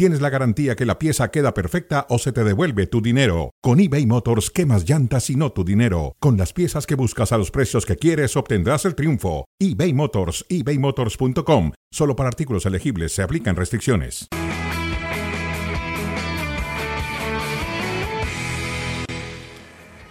tienes 0.00 0.22
la 0.22 0.30
garantía 0.30 0.76
que 0.76 0.86
la 0.86 0.98
pieza 0.98 1.30
queda 1.30 1.52
perfecta 1.52 2.06
o 2.08 2.18
se 2.18 2.32
te 2.32 2.42
devuelve 2.42 2.86
tu 2.86 3.02
dinero. 3.02 3.50
Con 3.60 3.80
eBay 3.80 4.06
Motors, 4.06 4.48
quemas 4.48 4.88
llantas 4.88 5.28
y 5.28 5.36
no 5.36 5.52
tu 5.52 5.62
dinero. 5.62 6.16
Con 6.20 6.38
las 6.38 6.54
piezas 6.54 6.86
que 6.86 6.94
buscas 6.94 7.32
a 7.32 7.36
los 7.36 7.50
precios 7.50 7.84
que 7.84 7.96
quieres, 7.96 8.34
obtendrás 8.34 8.86
el 8.86 8.94
triunfo. 8.94 9.44
eBay 9.58 9.92
Motors, 9.92 10.46
ebaymotors.com. 10.48 11.72
Solo 11.90 12.16
para 12.16 12.30
artículos 12.30 12.64
elegibles 12.64 13.12
se 13.12 13.22
aplican 13.22 13.56
restricciones. 13.56 14.26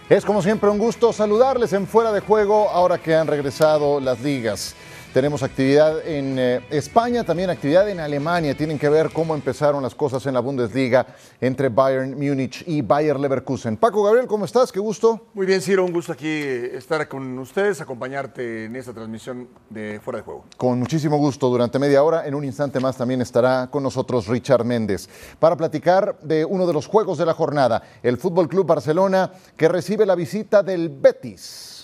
Es 0.08 0.24
como 0.24 0.40
siempre 0.40 0.70
un 0.70 0.78
gusto 0.78 1.12
saludarles 1.12 1.72
en 1.72 1.88
Fuera 1.88 2.12
de 2.12 2.20
Juego 2.20 2.70
ahora 2.70 2.98
que 2.98 3.16
han 3.16 3.26
regresado 3.26 3.98
las 3.98 4.20
ligas. 4.20 4.76
Tenemos 5.12 5.42
actividad 5.42 6.06
en 6.06 6.38
eh, 6.38 6.60
España, 6.70 7.24
también 7.24 7.50
actividad 7.50 7.88
en 7.88 7.98
Alemania. 7.98 8.56
Tienen 8.56 8.78
que 8.78 8.88
ver 8.88 9.10
cómo 9.12 9.34
empezaron 9.34 9.82
las 9.82 9.92
cosas 9.92 10.24
en 10.26 10.34
la 10.34 10.40
Bundesliga 10.40 11.04
entre 11.40 11.68
Bayern 11.68 12.12
Múnich 12.12 12.62
y 12.64 12.80
Bayer 12.80 13.18
Leverkusen. 13.18 13.76
Paco 13.76 14.04
Gabriel, 14.04 14.28
¿cómo 14.28 14.44
estás? 14.44 14.70
Qué 14.70 14.78
gusto. 14.78 15.26
Muy 15.34 15.46
bien, 15.46 15.60
Ciro, 15.60 15.84
un 15.84 15.92
gusto 15.92 16.12
aquí 16.12 16.28
estar 16.28 17.08
con 17.08 17.36
ustedes, 17.40 17.80
acompañarte 17.80 18.66
en 18.66 18.76
esta 18.76 18.92
transmisión 18.92 19.48
de 19.68 19.98
Fuera 19.98 20.18
de 20.18 20.24
Juego. 20.24 20.44
Con 20.56 20.78
muchísimo 20.78 21.16
gusto, 21.16 21.48
durante 21.48 21.80
media 21.80 22.04
hora, 22.04 22.24
en 22.28 22.36
un 22.36 22.44
instante 22.44 22.78
más 22.78 22.96
también 22.96 23.20
estará 23.20 23.68
con 23.68 23.82
nosotros 23.82 24.28
Richard 24.28 24.64
Méndez 24.64 25.08
para 25.40 25.56
platicar 25.56 26.20
de 26.20 26.44
uno 26.44 26.68
de 26.68 26.72
los 26.72 26.86
juegos 26.86 27.18
de 27.18 27.26
la 27.26 27.34
jornada, 27.34 27.82
el 28.04 28.16
Fútbol 28.16 28.48
Club 28.48 28.64
Barcelona, 28.64 29.32
que 29.56 29.66
recibe 29.66 30.06
la 30.06 30.14
visita 30.14 30.62
del 30.62 30.88
Betis. 30.88 31.79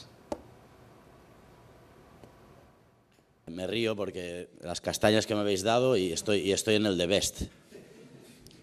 Me 3.47 3.67
río 3.69 3.95
porque 3.95 4.49
las 4.61 4.81
castañas 4.81 5.25
que 5.25 5.35
me 5.37 5.41
habéis 5.41 5.63
dado 5.63 5.97
y 5.97 6.11
estoy, 6.11 6.41
y 6.41 6.51
estoy 6.51 6.75
en 6.75 6.87
el 6.87 6.99
de 6.99 7.07
Best. 7.07 7.43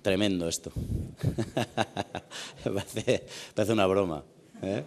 Tremendo 0.01 0.49
esto. 0.49 0.73
parece, 2.63 3.25
parece 3.55 3.71
una 3.71 3.87
broma. 3.87 4.25
¿eh? 4.61 4.83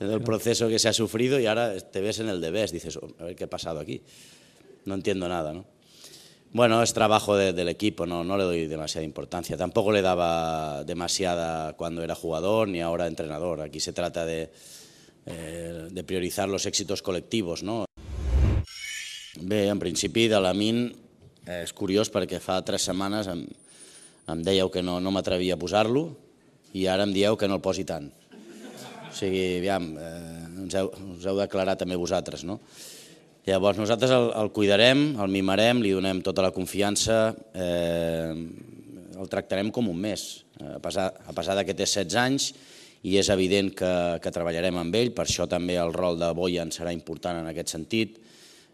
el 0.00 0.20
proceso 0.20 0.68
que 0.68 0.78
se 0.78 0.88
ha 0.88 0.92
sufrido 0.92 1.40
y 1.40 1.46
ahora 1.46 1.80
te 1.80 2.02
ves 2.02 2.20
en 2.20 2.28
el 2.28 2.42
de 2.42 2.50
Best. 2.50 2.74
Dices, 2.74 2.98
oh, 2.98 3.08
a 3.20 3.24
ver 3.24 3.36
qué 3.36 3.44
ha 3.44 3.50
pasado 3.50 3.80
aquí. 3.80 4.02
No 4.84 4.94
entiendo 4.94 5.28
nada, 5.30 5.54
¿no? 5.54 5.64
Bueno, 6.52 6.82
es 6.82 6.92
trabajo 6.92 7.34
de, 7.34 7.54
del 7.54 7.70
equipo, 7.70 8.04
no, 8.04 8.22
no 8.22 8.36
le 8.36 8.44
doy 8.44 8.66
demasiada 8.66 9.06
importancia. 9.06 9.56
Tampoco 9.56 9.92
le 9.92 10.02
daba 10.02 10.84
demasiada 10.84 11.72
cuando 11.72 12.02
era 12.02 12.14
jugador 12.14 12.68
ni 12.68 12.82
ahora 12.82 13.06
entrenador. 13.06 13.62
Aquí 13.62 13.80
se 13.80 13.94
trata 13.94 14.26
de, 14.26 14.52
eh, 15.24 15.88
de 15.90 16.04
priorizar 16.04 16.50
los 16.50 16.66
éxitos 16.66 17.00
colectivos, 17.00 17.62
¿no? 17.62 17.86
Bé, 19.42 19.66
en 19.66 19.78
principi 19.82 20.28
de 20.30 20.38
la 20.38 20.52
MIN 20.54 20.84
eh, 20.86 21.62
és 21.64 21.72
curiós 21.74 22.10
perquè 22.14 22.38
fa 22.38 22.60
tres 22.62 22.84
setmanes 22.86 23.26
em, 23.32 23.40
em 24.30 24.42
dèieu 24.46 24.70
que 24.70 24.84
no, 24.86 25.00
no 25.02 25.10
m'atrevia 25.10 25.56
a 25.56 25.58
posar-lo 25.58 26.04
i 26.78 26.86
ara 26.86 27.02
em 27.08 27.14
dieu 27.14 27.34
que 27.36 27.48
no 27.50 27.58
el 27.58 27.64
posi 27.64 27.82
tant. 27.88 28.06
O 28.06 29.14
sigui, 29.16 29.42
aviam, 29.58 29.90
eh, 29.98 30.62
us, 30.68 30.76
heu, 30.78 30.92
us 31.16 31.26
heu 31.26 31.40
declarat 31.42 31.82
també 31.82 31.98
vosaltres, 31.98 32.46
no? 32.46 32.60
Llavors 33.48 33.80
nosaltres 33.82 34.14
el, 34.14 34.28
el 34.38 34.52
cuidarem, 34.54 35.02
el 35.18 35.34
mimarem, 35.34 35.82
li 35.82 35.90
donem 35.90 36.22
tota 36.22 36.44
la 36.46 36.54
confiança, 36.54 37.34
eh, 37.50 38.30
el 39.18 39.32
tractarem 39.32 39.74
com 39.74 39.90
un 39.90 39.98
mes, 39.98 40.44
a 40.62 40.78
pesar, 40.78 41.10
a 41.26 41.34
pesar 41.34 41.58
que 41.66 41.74
té 41.74 41.82
16 41.82 42.20
anys 42.22 42.52
i 43.02 43.18
és 43.18 43.28
evident 43.34 43.72
que, 43.74 43.94
que 44.22 44.30
treballarem 44.30 44.78
amb 44.78 44.94
ell, 44.94 45.10
per 45.10 45.26
això 45.26 45.50
també 45.50 45.74
el 45.82 45.90
rol 45.96 46.20
de 46.22 46.30
Boyan 46.38 46.70
serà 46.70 46.94
important 46.94 47.42
en 47.42 47.50
aquest 47.50 47.74
sentit, 47.74 48.20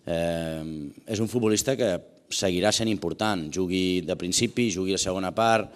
eh, 0.08 0.62
és 1.06 1.20
un 1.20 1.28
futbolista 1.28 1.76
que 1.76 1.92
seguirà 2.28 2.72
sent 2.72 2.88
important, 2.88 3.48
jugui 3.52 4.00
de 4.04 4.16
principi, 4.16 4.70
jugui 4.72 4.96
la 4.96 5.02
segona 5.02 5.32
part. 5.36 5.68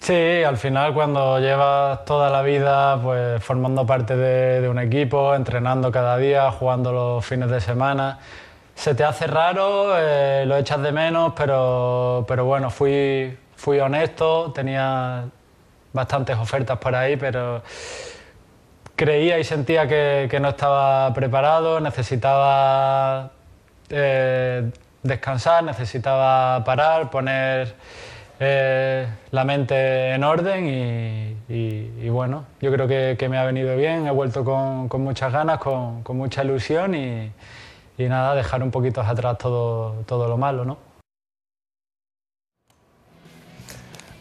Sí, 0.00 0.42
al 0.46 0.56
final 0.56 0.94
cuando 0.94 1.38
llevas 1.38 2.04
toda 2.06 2.30
la 2.30 2.40
vida 2.42 2.98
pues 3.02 3.42
formando 3.44 3.84
parte 3.84 4.16
de, 4.16 4.60
de, 4.62 4.68
un 4.68 4.78
equipo, 4.78 5.34
entrenando 5.34 5.90
cada 5.90 6.16
día, 6.16 6.50
jugando 6.52 6.92
los 6.92 7.26
fines 7.26 7.50
de 7.50 7.60
semana, 7.60 8.18
se 8.74 8.94
te 8.94 9.02
hace 9.02 9.26
raro, 9.26 9.98
eh, 9.98 10.44
lo 10.46 10.56
echas 10.56 10.80
de 10.80 10.92
menos, 10.92 11.32
pero, 11.36 12.24
pero 12.28 12.44
bueno, 12.44 12.70
fui, 12.70 13.36
fui 13.56 13.80
honesto, 13.80 14.52
tenía 14.52 15.28
bastantes 15.92 16.38
ofertas 16.38 16.78
por 16.78 16.94
ahí, 16.94 17.16
pero 17.16 17.62
creía 18.98 19.38
y 19.38 19.44
sentía 19.44 19.86
que, 19.86 20.26
que 20.28 20.40
no 20.40 20.48
estaba 20.48 21.14
preparado, 21.14 21.78
necesitaba 21.78 23.30
eh, 23.90 24.70
descansar, 25.04 25.62
necesitaba 25.62 26.64
parar, 26.64 27.08
poner 27.08 27.76
eh, 28.40 29.06
la 29.30 29.44
mente 29.44 30.10
en 30.14 30.24
orden 30.24 30.66
y, 31.48 32.08
bueno, 32.08 32.46
yo 32.60 32.72
creo 32.72 32.88
que, 32.88 33.14
que, 33.16 33.28
me 33.28 33.38
ha 33.38 33.44
venido 33.44 33.76
bien, 33.76 34.04
he 34.08 34.10
vuelto 34.10 34.44
con, 34.44 34.88
con 34.88 35.02
muchas 35.02 35.32
ganas, 35.32 35.58
con, 35.58 36.02
con 36.02 36.16
mucha 36.16 36.42
ilusión 36.42 36.96
y, 36.96 37.30
y, 37.98 38.08
nada, 38.08 38.34
dejar 38.34 38.64
un 38.64 38.72
poquito 38.72 39.00
atrás 39.00 39.38
todo, 39.38 40.02
todo 40.06 40.26
lo 40.26 40.36
malo, 40.36 40.64
¿no? 40.64 40.76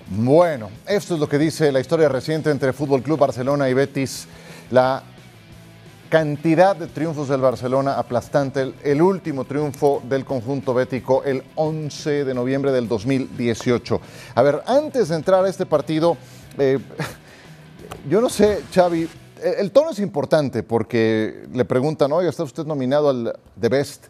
Bueno, 0.10 0.70
esto 0.88 1.16
es 1.16 1.20
lo 1.20 1.28
que 1.28 1.40
dice 1.40 1.72
la 1.72 1.80
historia 1.80 2.08
reciente 2.08 2.52
entre 2.52 2.74
Fútbol 2.74 3.02
Club 3.02 3.18
Barcelona 3.18 3.68
y 3.70 3.74
Betis 3.74 4.28
la 4.72 5.04
cantidad 6.10 6.76
de 6.76 6.88
triunfos 6.88 7.28
del 7.28 7.42
Barcelona 7.42 7.98
aplastante, 7.98 8.74
el, 8.84 9.02
último 9.02 9.46
triunfo 9.46 10.02
del 10.08 10.26
conjunto 10.26 10.74
bético 10.74 11.24
el 11.24 11.44
11 11.56 12.26
de 12.26 12.34
noviembre 12.34 12.72
del 12.72 12.88
2018. 12.88 14.02
A 14.36 14.42
ver, 14.42 14.64
antes 14.66 15.10
de 15.10 15.16
entrar 15.16 15.44
a 15.44 15.50
este 15.50 15.66
partido, 15.66 16.18
eh, 16.58 16.80
yo 18.10 18.22
no 18.22 18.30
sé, 18.30 18.64
Xavi, 18.74 19.10
el, 19.42 19.54
el, 19.56 19.72
tono 19.72 19.92
es 19.92 20.00
importante 20.00 20.64
porque 20.64 21.46
le 21.54 21.66
preguntan, 21.66 22.12
oiga, 22.12 22.30
¿está 22.30 22.44
usted 22.44 22.66
nominado 22.66 23.10
al 23.10 23.38
The 23.60 23.70
Best? 23.70 24.06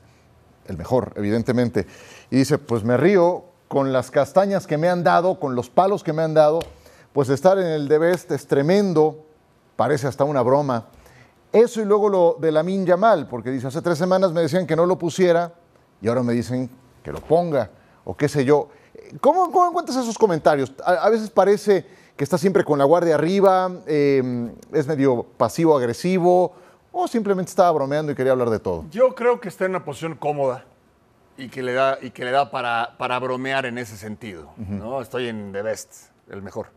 El 0.68 0.78
mejor, 0.78 1.14
evidentemente. 1.16 1.88
Y 2.30 2.38
dice, 2.38 2.58
pues 2.58 2.84
me 2.84 2.98
río 2.98 3.46
con 3.68 3.92
las 3.92 4.12
castañas 4.12 4.68
que 4.68 4.78
me 4.78 4.90
han 4.90 5.04
dado, 5.04 5.40
con 5.40 5.56
los 5.56 5.70
palos 5.70 6.04
que 6.04 6.14
me 6.14 6.22
han 6.22 6.34
dado, 6.34 6.60
pues 7.14 7.30
estar 7.30 7.58
en 7.58 7.66
el 7.66 7.88
The 7.88 7.98
Best 7.98 8.32
es 8.32 8.48
tremendo, 8.48 9.27
parece 9.78 10.08
hasta 10.08 10.26
una 10.26 10.42
broma. 10.42 10.88
Eso 11.54 11.82
y 11.82 11.86
luego 11.86 12.10
lo 12.10 12.38
de 12.42 12.52
Lamin 12.52 12.86
Yamal, 12.86 13.28
porque 13.30 13.50
dice, 13.50 13.68
hace 13.68 13.82
tres 13.82 13.98
semanas 13.98 14.34
me 14.34 14.42
decían 14.42 14.68
que 14.68 14.76
no 14.76 14.86
lo 14.86 15.00
pusiera 15.00 15.54
y 16.02 16.10
ahora 16.10 16.24
me 16.24 16.34
dicen 16.34 16.70
que 17.02 17.14
lo 17.14 17.22
ponga, 17.22 17.70
o 18.04 18.18
qué 18.18 18.28
sé 18.28 18.44
yo. 18.44 18.68
¿Cómo, 19.22 19.50
cómo 19.52 19.70
encuentras 19.70 19.98
esos 19.98 20.18
comentarios? 20.18 20.74
A, 20.84 20.94
a, 20.96 21.10
veces 21.10 21.30
parece 21.30 21.86
que 22.18 22.24
está 22.24 22.38
siempre 22.38 22.66
con 22.66 22.78
la 22.78 22.84
guardia 22.84 23.16
arriba, 23.16 23.72
eh, 23.86 24.52
es 24.74 24.88
medio 24.88 25.24
pasivo-agresivo, 25.24 26.54
o 26.92 27.08
simplemente 27.08 27.50
estaba 27.50 27.72
bromeando 27.72 28.12
y 28.12 28.16
quería 28.16 28.34
hablar 28.34 28.50
de 28.50 28.60
todo. 28.60 28.86
Yo 28.92 29.16
creo 29.16 29.40
que 29.40 29.48
está 29.48 29.66
en 29.66 29.72
una 29.72 29.86
posición 29.86 30.16
cómoda 30.16 30.66
y 31.38 31.48
que 31.50 31.62
le 31.62 31.74
da, 31.74 31.98
y 32.02 32.10
que 32.10 32.26
le 32.26 32.32
da 32.32 32.52
para, 32.52 32.96
para 32.98 33.20
bromear 33.20 33.66
en 33.68 33.78
ese 33.78 33.96
sentido. 33.96 34.50
Uh 34.58 34.62
-huh. 34.62 34.80
¿no? 34.80 35.02
Estoy 35.02 35.28
en 35.28 35.54
The 35.54 35.62
Best, 35.62 35.94
el 36.30 36.42
mejor. 36.42 36.77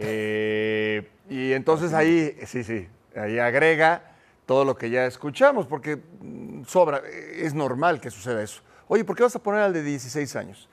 Eh, 0.00 1.10
y 1.28 1.52
entonces 1.52 1.92
ahí, 1.92 2.36
sí, 2.46 2.62
sí, 2.62 2.86
ahí 3.16 3.40
agrega 3.40 4.12
todo 4.46 4.64
lo 4.64 4.76
que 4.76 4.90
ya 4.90 5.04
escuchamos, 5.06 5.66
porque 5.66 5.96
mm, 5.96 6.62
sobra, 6.64 7.02
es 7.34 7.52
normal 7.52 8.00
que 8.00 8.10
suceda 8.10 8.40
eso. 8.42 8.62
Oye, 8.86 9.04
¿por 9.04 9.16
qué 9.16 9.24
vas 9.24 9.34
a 9.34 9.42
poner 9.42 9.60
al 9.60 9.72
de 9.72 9.82
16 9.82 10.36
años? 10.36 10.68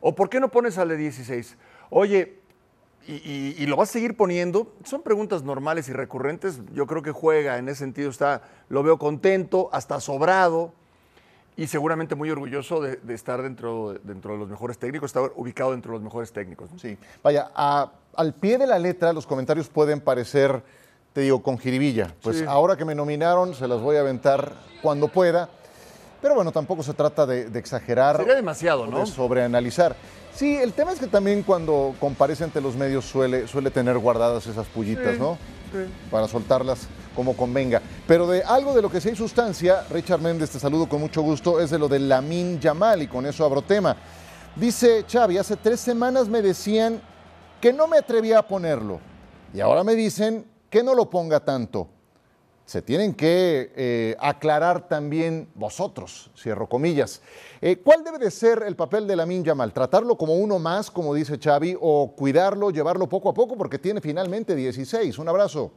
¿O 0.00 0.14
por 0.14 0.30
qué 0.30 0.38
no 0.38 0.48
pones 0.48 0.78
al 0.78 0.88
de 0.88 0.96
16? 0.96 1.56
Oye, 1.90 2.38
y, 3.06 3.54
y, 3.56 3.66
lo 3.66 3.76
vas 3.76 3.88
a 3.88 3.92
seguir 3.92 4.16
poniendo? 4.16 4.74
Son 4.84 5.02
preguntas 5.02 5.42
normales 5.42 5.88
y 5.88 5.92
recurrentes. 5.92 6.60
Yo 6.74 6.86
creo 6.86 7.02
que 7.02 7.10
juega 7.10 7.56
en 7.56 7.68
ese 7.70 7.78
sentido, 7.78 8.10
está, 8.10 8.42
lo 8.68 8.82
veo 8.82 8.98
contento, 8.98 9.70
hasta 9.72 9.98
sobrado 9.98 10.74
y 11.58 11.66
seguramente 11.66 12.14
muy 12.14 12.30
orgulloso 12.30 12.80
de, 12.80 12.96
de 13.02 13.14
estar 13.14 13.42
dentro, 13.42 13.94
dentro 14.04 14.34
de 14.34 14.38
los 14.38 14.48
mejores 14.48 14.78
técnicos, 14.78 15.08
estar 15.08 15.32
ubicado 15.34 15.72
dentro 15.72 15.90
de 15.90 15.96
los 15.98 16.04
mejores 16.04 16.32
técnicos. 16.32 16.70
¿no? 16.70 16.78
Sí, 16.78 16.96
vaya, 17.20 17.50
a, 17.52 17.90
al 18.14 18.32
pie 18.32 18.58
de 18.58 18.66
la 18.68 18.78
letra 18.78 19.12
los 19.12 19.26
comentarios 19.26 19.68
pueden 19.68 20.00
parecer, 20.00 20.62
te 21.12 21.22
digo, 21.22 21.42
con 21.42 21.58
jiribilla. 21.58 22.14
Pues 22.22 22.38
sí. 22.38 22.44
ahora 22.46 22.76
que 22.76 22.84
me 22.84 22.94
nominaron 22.94 23.54
se 23.54 23.66
las 23.66 23.80
voy 23.80 23.96
a 23.96 24.00
aventar 24.00 24.52
cuando 24.80 25.08
pueda. 25.08 25.48
Pero 26.22 26.36
bueno, 26.36 26.52
tampoco 26.52 26.84
se 26.84 26.94
trata 26.94 27.26
de, 27.26 27.50
de 27.50 27.58
exagerar. 27.58 28.18
Sería 28.18 28.36
demasiado, 28.36 28.86
¿no? 28.86 29.00
De 29.00 29.06
sobreanalizar. 29.06 29.96
Sí, 30.32 30.56
el 30.56 30.72
tema 30.72 30.92
es 30.92 31.00
que 31.00 31.08
también 31.08 31.42
cuando 31.42 31.96
comparece 31.98 32.44
ante 32.44 32.60
los 32.60 32.76
medios 32.76 33.04
suele, 33.04 33.48
suele 33.48 33.72
tener 33.72 33.98
guardadas 33.98 34.46
esas 34.46 34.68
pullitas, 34.68 35.14
sí, 35.14 35.20
¿no? 35.20 35.36
Sí. 35.72 35.90
Para 36.08 36.28
soltarlas 36.28 36.86
como 37.18 37.36
convenga. 37.36 37.82
Pero 38.06 38.28
de 38.28 38.44
algo 38.44 38.72
de 38.72 38.80
lo 38.80 38.88
que 38.88 39.00
sí 39.00 39.08
hay 39.08 39.16
sustancia, 39.16 39.84
Richard 39.90 40.20
Méndez, 40.20 40.50
te 40.50 40.60
saludo 40.60 40.88
con 40.88 41.00
mucho 41.00 41.20
gusto, 41.20 41.58
es 41.58 41.68
de 41.68 41.76
lo 41.76 41.88
de 41.88 41.98
Lamin 41.98 42.60
Yamal 42.60 43.02
y 43.02 43.08
con 43.08 43.26
eso 43.26 43.44
abro 43.44 43.60
tema. 43.60 43.96
Dice 44.54 45.04
Xavi, 45.10 45.36
hace 45.36 45.56
tres 45.56 45.80
semanas 45.80 46.28
me 46.28 46.42
decían 46.42 47.02
que 47.60 47.72
no 47.72 47.88
me 47.88 47.98
atrevía 47.98 48.38
a 48.38 48.46
ponerlo 48.46 49.00
y 49.52 49.58
ahora 49.58 49.82
me 49.82 49.96
dicen 49.96 50.46
que 50.70 50.84
no 50.84 50.94
lo 50.94 51.10
ponga 51.10 51.40
tanto 51.40 51.88
se 52.64 52.82
tienen 52.82 53.14
que 53.14 53.72
eh, 53.76 54.14
aclarar 54.20 54.88
también 54.88 55.48
vosotros, 55.54 56.30
cierro 56.36 56.68
comillas. 56.68 57.22
Eh, 57.62 57.78
¿Cuál 57.78 58.04
debe 58.04 58.18
de 58.18 58.30
ser 58.30 58.62
el 58.66 58.76
papel 58.76 59.06
de 59.06 59.16
Lamin 59.16 59.42
Yamal? 59.42 59.72
¿Tratarlo 59.72 60.18
como 60.18 60.34
uno 60.34 60.58
más, 60.58 60.90
como 60.90 61.14
dice 61.14 61.38
Xavi, 61.42 61.78
o 61.80 62.12
cuidarlo, 62.14 62.70
llevarlo 62.70 63.08
poco 63.08 63.30
a 63.30 63.34
poco, 63.34 63.56
porque 63.56 63.78
tiene 63.78 64.02
finalmente 64.02 64.54
16? 64.54 65.18
Un 65.18 65.30
abrazo. 65.30 65.72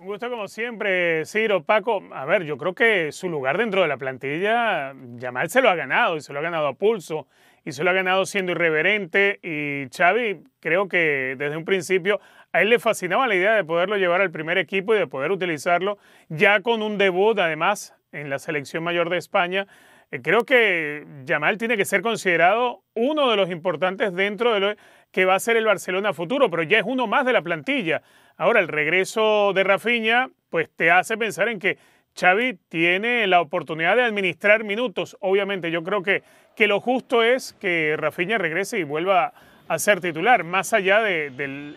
Un 0.00 0.06
gusto 0.06 0.30
como 0.30 0.48
siempre, 0.48 1.26
Ciro, 1.26 1.62
Paco. 1.62 2.02
A 2.12 2.24
ver, 2.24 2.44
yo 2.44 2.56
creo 2.56 2.74
que 2.74 3.12
su 3.12 3.28
lugar 3.28 3.58
dentro 3.58 3.82
de 3.82 3.88
la 3.88 3.98
plantilla, 3.98 4.94
Yamal 5.16 5.50
se 5.50 5.60
lo 5.60 5.68
ha 5.68 5.74
ganado 5.74 6.16
y 6.16 6.22
se 6.22 6.32
lo 6.32 6.38
ha 6.38 6.42
ganado 6.42 6.68
a 6.68 6.72
pulso 6.72 7.26
y 7.66 7.72
se 7.72 7.84
lo 7.84 7.90
ha 7.90 7.92
ganado 7.92 8.24
siendo 8.24 8.52
irreverente 8.52 9.40
y 9.42 9.94
Xavi 9.94 10.42
creo 10.58 10.88
que 10.88 11.36
desde 11.36 11.58
un 11.58 11.66
principio 11.66 12.18
a 12.50 12.62
él 12.62 12.70
le 12.70 12.78
fascinaba 12.78 13.26
la 13.26 13.34
idea 13.34 13.52
de 13.52 13.62
poderlo 13.62 13.98
llevar 13.98 14.22
al 14.22 14.30
primer 14.30 14.56
equipo 14.56 14.94
y 14.94 14.98
de 14.98 15.06
poder 15.06 15.32
utilizarlo 15.32 15.98
ya 16.30 16.62
con 16.62 16.80
un 16.80 16.96
debut 16.96 17.38
además 17.38 17.94
en 18.10 18.30
la 18.30 18.38
selección 18.38 18.82
mayor 18.82 19.10
de 19.10 19.18
España. 19.18 19.66
Eh, 20.10 20.22
creo 20.22 20.44
que 20.44 21.04
Yamal 21.24 21.58
tiene 21.58 21.76
que 21.76 21.84
ser 21.84 22.00
considerado 22.00 22.82
uno 22.94 23.30
de 23.30 23.36
los 23.36 23.50
importantes 23.50 24.14
dentro 24.14 24.54
de 24.54 24.60
lo 24.60 24.74
que 25.12 25.24
va 25.24 25.34
a 25.34 25.40
ser 25.40 25.56
el 25.56 25.64
Barcelona 25.64 26.12
futuro, 26.12 26.50
pero 26.50 26.62
ya 26.62 26.78
es 26.78 26.84
uno 26.86 27.06
más 27.06 27.26
de 27.26 27.32
la 27.32 27.42
plantilla. 27.42 28.02
Ahora 28.36 28.60
el 28.60 28.68
regreso 28.68 29.52
de 29.52 29.64
Rafinha 29.64 30.30
pues 30.50 30.68
te 30.74 30.90
hace 30.90 31.16
pensar 31.16 31.48
en 31.48 31.58
que 31.58 31.78
Xavi 32.18 32.58
tiene 32.68 33.26
la 33.26 33.40
oportunidad 33.40 33.96
de 33.96 34.02
administrar 34.02 34.64
minutos. 34.64 35.16
Obviamente, 35.20 35.70
yo 35.70 35.84
creo 35.84 36.02
que, 36.02 36.22
que 36.56 36.66
lo 36.66 36.80
justo 36.80 37.22
es 37.22 37.54
que 37.60 37.96
Rafinha 37.96 38.38
regrese 38.38 38.78
y 38.78 38.84
vuelva 38.84 39.32
a 39.70 39.78
ser 39.78 40.00
titular, 40.00 40.42
más 40.42 40.72
allá 40.72 41.00
de, 41.00 41.30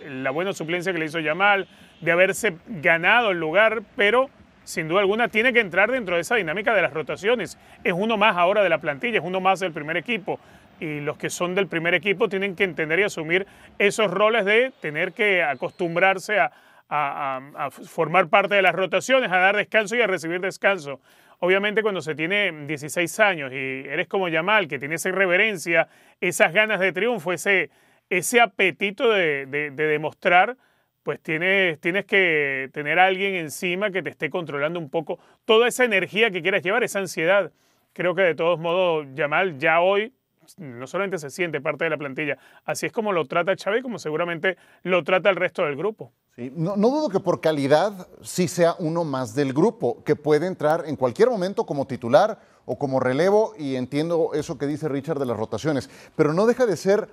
la 0.09 0.31
buena 0.31 0.51
suplencia 0.53 0.91
que 0.91 0.97
le 0.97 1.05
hizo 1.05 1.19
Yamal, 1.19 1.67
de 2.01 2.11
haberse 2.11 2.57
ganado 2.67 3.29
el 3.29 3.39
lugar, 3.39 3.83
pero 3.95 4.31
sin 4.63 4.87
duda 4.87 5.01
alguna 5.01 5.27
tiene 5.27 5.53
que 5.53 5.59
entrar 5.59 5.91
dentro 5.91 6.15
de 6.15 6.21
esa 6.21 6.35
dinámica 6.35 6.73
de 6.73 6.81
las 6.81 6.91
rotaciones. 6.91 7.59
Es 7.83 7.93
uno 7.93 8.17
más 8.17 8.35
ahora 8.35 8.63
de 8.63 8.69
la 8.69 8.79
plantilla, 8.79 9.19
es 9.19 9.23
uno 9.23 9.39
más 9.41 9.59
del 9.59 9.73
primer 9.73 9.95
equipo. 9.95 10.39
Y 10.83 10.99
los 10.99 11.17
que 11.17 11.29
son 11.29 11.55
del 11.55 11.67
primer 11.67 11.93
equipo 11.93 12.27
tienen 12.27 12.57
que 12.57 12.65
entender 12.65 12.99
y 12.99 13.03
asumir 13.03 13.47
esos 13.79 14.11
roles 14.11 14.43
de 14.43 14.73
tener 14.81 15.13
que 15.13 15.41
acostumbrarse 15.41 16.39
a, 16.39 16.51
a, 16.89 17.71
formar 17.71 18.27
parte 18.27 18.55
de 18.55 18.61
las 18.61 18.75
rotaciones, 18.75 19.31
a 19.31 19.37
dar 19.37 19.55
descanso 19.55 19.95
y 19.95 20.01
a 20.01 20.07
recibir 20.07 20.41
descanso. 20.41 20.99
Obviamente 21.39 21.83
cuando 21.83 22.01
se 22.01 22.15
tiene 22.15 22.51
16 22.67 23.19
años 23.21 23.53
y 23.53 23.55
eres 23.55 24.07
como 24.07 24.27
Yamal, 24.27 24.67
que 24.67 24.77
tiene 24.77 24.95
esa 24.95 25.07
irreverencia, 25.07 25.87
esas 26.19 26.51
ganas 26.51 26.81
de 26.81 26.91
triunfo, 26.91 27.31
ese, 27.31 27.69
ese 28.09 28.41
apetito 28.41 29.09
de, 29.09 29.45
demostrar, 29.71 30.57
pues 31.01 31.21
tienes, 31.21 31.79
tienes 31.79 32.03
que 32.03 32.69
tener 32.73 32.99
a 32.99 33.05
alguien 33.05 33.35
encima 33.35 33.89
que 33.89 34.03
te 34.03 34.09
esté 34.09 34.29
controlando 34.29 34.79
un 34.79 34.89
poco 34.89 35.17
toda 35.45 35.69
esa 35.69 35.85
energía 35.85 36.29
que 36.29 36.41
quieras 36.41 36.61
llevar, 36.61 36.83
esa 36.83 36.99
ansiedad. 36.99 37.53
Creo 37.93 38.15
que 38.15 38.23
de 38.23 38.35
todos 38.35 38.59
modos 38.59 39.07
Yamal 39.13 39.57
ya 39.59 39.79
hoy 39.79 40.13
no 40.57 40.87
solamente 40.87 41.17
se 41.17 41.29
siente 41.29 41.61
parte 41.61 41.83
de 41.85 41.89
la 41.89 41.97
plantilla, 41.97 42.37
así 42.65 42.85
es 42.85 42.91
como 42.91 43.11
lo 43.11 43.25
trata 43.25 43.55
Xavi, 43.55 43.81
como 43.81 43.99
seguramente 43.99 44.57
lo 44.83 45.03
trata 45.03 45.29
el 45.29 45.35
resto 45.35 45.63
del 45.63 45.75
grupo. 45.75 46.11
no, 46.37 46.75
dudo 46.75 47.09
que 47.09 47.19
por 47.19 47.41
calidad 47.41 48.07
sí 48.21 48.47
sea 48.47 48.75
uno 48.79 49.03
más 49.03 49.35
del 49.35 49.53
grupo, 49.53 50.03
que 50.03 50.15
puede 50.15 50.47
entrar 50.47 50.83
en 50.87 50.95
cualquier 50.95 51.29
momento 51.29 51.65
como 51.65 51.87
titular 51.87 52.39
o 52.65 52.77
como 52.77 52.99
relevo, 52.99 53.53
y 53.57 53.75
entiendo 53.75 54.31
eso 54.33 54.57
que 54.57 54.67
dice 54.67 54.87
Richard 54.87 55.19
de 55.19 55.25
las 55.25 55.37
rotaciones, 55.37 55.89
pero 56.15 56.33
no 56.33 56.45
deja 56.45 56.65
de 56.65 56.77
ser 56.77 57.09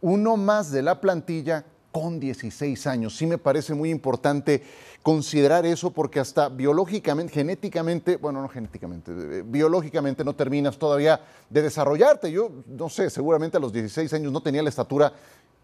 uno 0.00 0.36
más 0.36 0.70
de 0.70 0.82
la 0.82 1.00
plantilla 1.00 1.64
con 1.92 2.20
16 2.20 2.86
años. 2.86 3.16
Sí 3.16 3.26
me 3.26 3.38
parece 3.38 3.74
muy 3.74 3.90
importante 3.90 4.62
considerar 5.02 5.66
eso 5.66 5.90
porque 5.90 6.20
hasta 6.20 6.48
biológicamente, 6.48 7.32
genéticamente, 7.32 8.16
bueno, 8.16 8.42
no 8.42 8.48
genéticamente, 8.48 9.12
eh, 9.12 9.42
biológicamente 9.44 10.24
no 10.24 10.34
terminas 10.34 10.78
todavía 10.78 11.20
de 11.48 11.62
desarrollarte. 11.62 12.30
Yo 12.30 12.50
no 12.66 12.88
sé, 12.88 13.10
seguramente 13.10 13.56
a 13.56 13.60
los 13.60 13.72
16 13.72 14.12
años 14.12 14.32
no 14.32 14.42
tenía 14.42 14.62
la 14.62 14.68
estatura 14.68 15.12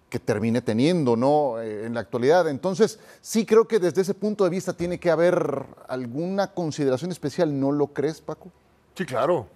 que 0.09 0.19
termine 0.21 0.63
teniendo, 0.63 1.17
¿no? 1.17 1.61
Eh, 1.61 1.87
en 1.87 1.95
la 1.95 2.01
actualidad. 2.01 2.49
Entonces, 2.49 2.99
sí 3.21 3.45
creo 3.45 3.67
que 3.67 3.79
desde 3.79 4.03
ese 4.03 4.15
punto 4.15 4.45
de 4.45 4.51
vista 4.51 4.73
tiene 4.73 4.99
que 4.99 5.11
haber 5.11 5.65
alguna 5.89 6.53
consideración 6.53 7.11
especial, 7.11 7.59
¿no 7.59 7.73
lo 7.73 7.89
crees, 7.89 8.21
Paco? 8.21 8.51
Sí, 8.95 9.05
claro. 9.05 9.49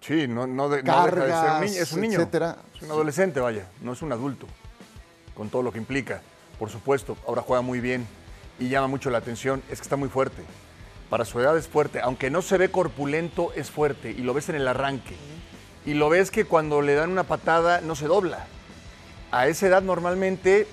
Sí, 0.00 0.26
no, 0.26 0.48
no, 0.48 0.68
de, 0.68 0.82
ser 0.82 1.60
niño, 1.60 1.80
es 1.80 1.92
un 1.92 2.00
niño. 2.00 2.20
Es 2.20 2.82
un 2.82 2.90
adolescente, 2.90 3.38
vaya, 3.38 3.68
no 3.80 3.92
es 3.92 4.02
un 4.02 4.10
adulto 4.10 4.48
con 5.34 5.48
todo 5.48 5.62
lo 5.62 5.72
que 5.72 5.78
implica. 5.78 6.22
Por 6.58 6.70
supuesto, 6.70 7.16
ahora 7.26 7.42
juega 7.42 7.62
muy 7.62 7.80
bien 7.80 8.06
y 8.58 8.68
llama 8.68 8.86
mucho 8.86 9.10
la 9.10 9.18
atención, 9.18 9.62
es 9.70 9.78
que 9.78 9.84
está 9.84 9.96
muy 9.96 10.08
fuerte. 10.08 10.42
Para 11.10 11.24
su 11.24 11.40
edad 11.40 11.56
es 11.58 11.68
fuerte, 11.68 12.00
aunque 12.00 12.30
no 12.30 12.42
se 12.42 12.58
ve 12.58 12.70
corpulento, 12.70 13.52
es 13.54 13.70
fuerte 13.70 14.10
y 14.10 14.22
lo 14.22 14.34
ves 14.34 14.48
en 14.48 14.56
el 14.56 14.68
arranque. 14.68 15.16
Y 15.84 15.94
lo 15.94 16.08
ves 16.08 16.30
que 16.30 16.44
cuando 16.44 16.80
le 16.80 16.94
dan 16.94 17.10
una 17.10 17.24
patada 17.24 17.80
no 17.80 17.96
se 17.96 18.06
dobla. 18.06 18.46
A 19.30 19.48
esa 19.48 19.66
edad 19.66 19.82
normalmente, 19.82 20.66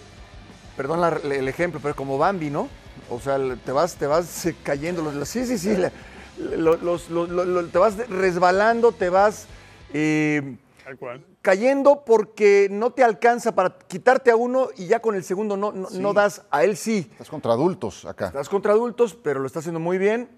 perdón 0.77 1.01
el 1.23 1.47
ejemplo, 1.47 1.79
pero 1.81 1.95
como 1.95 2.17
Bambi, 2.17 2.49
¿no? 2.49 2.69
O 3.09 3.19
sea, 3.19 3.37
te 3.65 3.71
vas, 3.71 3.95
te 3.95 4.05
vas 4.05 4.47
cayendo. 4.63 5.25
sí, 5.25 5.45
sí, 5.45 5.57
sí. 5.57 5.75
te 5.75 7.79
vas 7.79 7.97
resbalando, 8.09 8.91
te 8.91 9.09
vas... 9.09 9.47
Eh, 9.93 10.55
cayendo 11.41 12.03
porque 12.05 12.67
no 12.71 12.91
te 12.91 13.03
alcanza 13.03 13.53
para 13.53 13.77
quitarte 13.77 14.31
a 14.31 14.35
uno 14.35 14.69
y 14.77 14.87
ya 14.87 15.01
con 15.01 15.15
el 15.15 15.23
segundo 15.23 15.57
no, 15.57 15.71
no, 15.71 16.13
das, 16.13 16.45
a 16.51 16.63
él 16.63 16.77
sí. 16.77 17.07
Estás 17.11 17.29
contra 17.29 17.53
adultos 17.53 18.05
acá. 18.05 18.27
Estás 18.27 18.49
contra 18.49 18.73
adultos, 18.73 19.15
pero 19.15 19.39
lo 19.39 19.47
está 19.47 19.59
haciendo 19.59 19.79
muy 19.79 19.97
bien. 19.97 20.29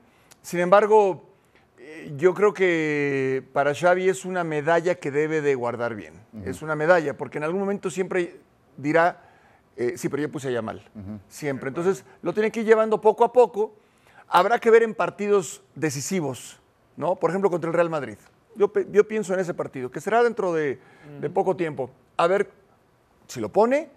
Sin 0.42 0.60
embargo, 0.60 1.30
eh, 1.78 2.14
yo 2.18 2.34
creo 2.34 2.54
que 2.54 3.44
para 3.54 3.74
Xavi 3.74 4.10
es 4.10 4.26
una 4.26 4.44
medalla 4.44 4.96
que 4.96 5.12
debe 5.12 5.42
de 5.42 5.56
guardar 5.56 5.96
bien. 5.96 6.14
Es 6.46 6.62
una 6.62 6.76
medalla, 6.76 7.18
porque 7.18 7.38
en 7.38 7.44
algún 7.44 7.60
momento 7.60 7.90
siempre 7.90 8.40
dirá, 8.78 9.22
eh, 9.76 9.94
sí, 9.98 10.10
pero 10.10 10.22
yo 10.22 10.32
puse 10.32 10.52
ya 10.52 10.62
mal. 10.62 10.82
Siempre. 11.28 11.68
Entonces, 11.70 12.06
lo 12.22 12.34
tiene 12.34 12.52
que 12.52 12.62
ir 12.62 12.66
llevando 12.66 13.02
poco 13.02 13.24
a 13.24 13.34
poco. 13.34 13.74
Habrá 14.28 14.60
que 14.60 14.72
ver 14.72 14.84
en 14.84 14.96
partidos 14.96 15.62
decisivos, 15.76 16.60
¿no? 16.96 17.16
Por 17.16 17.30
ejemplo, 17.30 17.50
contra 17.50 17.70
el 17.70 17.74
Real 17.74 17.90
Madrid. 17.90 18.18
Yo, 18.56 19.08
pienso 19.08 19.34
en 19.34 19.40
ese 19.40 19.54
partido, 19.54 19.90
que 19.90 20.02
será 20.02 20.24
dentro 20.24 20.54
de, 20.54 20.80
poco 21.34 21.56
tiempo. 21.56 21.90
A 22.18 22.28
ver 22.28 22.50
si 23.28 23.40
lo 23.40 23.50
pone 23.50 23.90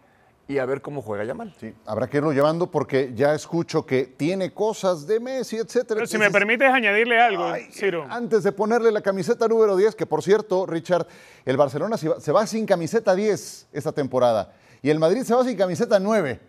y 0.46 0.58
a 0.58 0.66
ver 0.66 0.80
cómo 0.80 1.02
juega 1.02 1.24
Yamal. 1.24 1.54
Sí, 1.58 1.74
habrá 1.86 2.08
que 2.08 2.18
irlo 2.18 2.32
llevando 2.32 2.70
porque 2.70 3.12
ya 3.14 3.34
escucho 3.34 3.84
que 3.84 4.04
tiene 4.04 4.52
cosas 4.52 5.06
de 5.06 5.18
Messi, 5.18 5.56
etcétera. 5.56 5.96
Pero 5.96 6.06
si 6.06 6.18
me 6.18 6.30
permites 6.30 6.70
añadirle 6.70 7.20
algo, 7.20 7.52
Ciro. 7.72 8.06
Antes 8.08 8.42
de 8.44 8.52
ponerle 8.52 8.92
la 8.92 9.00
camiseta 9.00 9.48
número 9.48 9.76
10, 9.76 9.94
que 9.94 10.06
por 10.06 10.22
cierto, 10.22 10.66
Richard, 10.66 11.06
el 11.44 11.56
Barcelona 11.56 11.96
se 11.96 12.32
va, 12.32 12.46
sin 12.46 12.66
camiseta 12.66 13.14
10 13.14 13.68
esta 13.72 13.92
temporada 13.92 14.52
y 14.82 14.90
el 14.90 14.98
Madrid 14.98 15.22
se 15.22 15.34
va 15.34 15.44
sin 15.44 15.56
camiseta 15.56 15.98
9. 15.98 16.40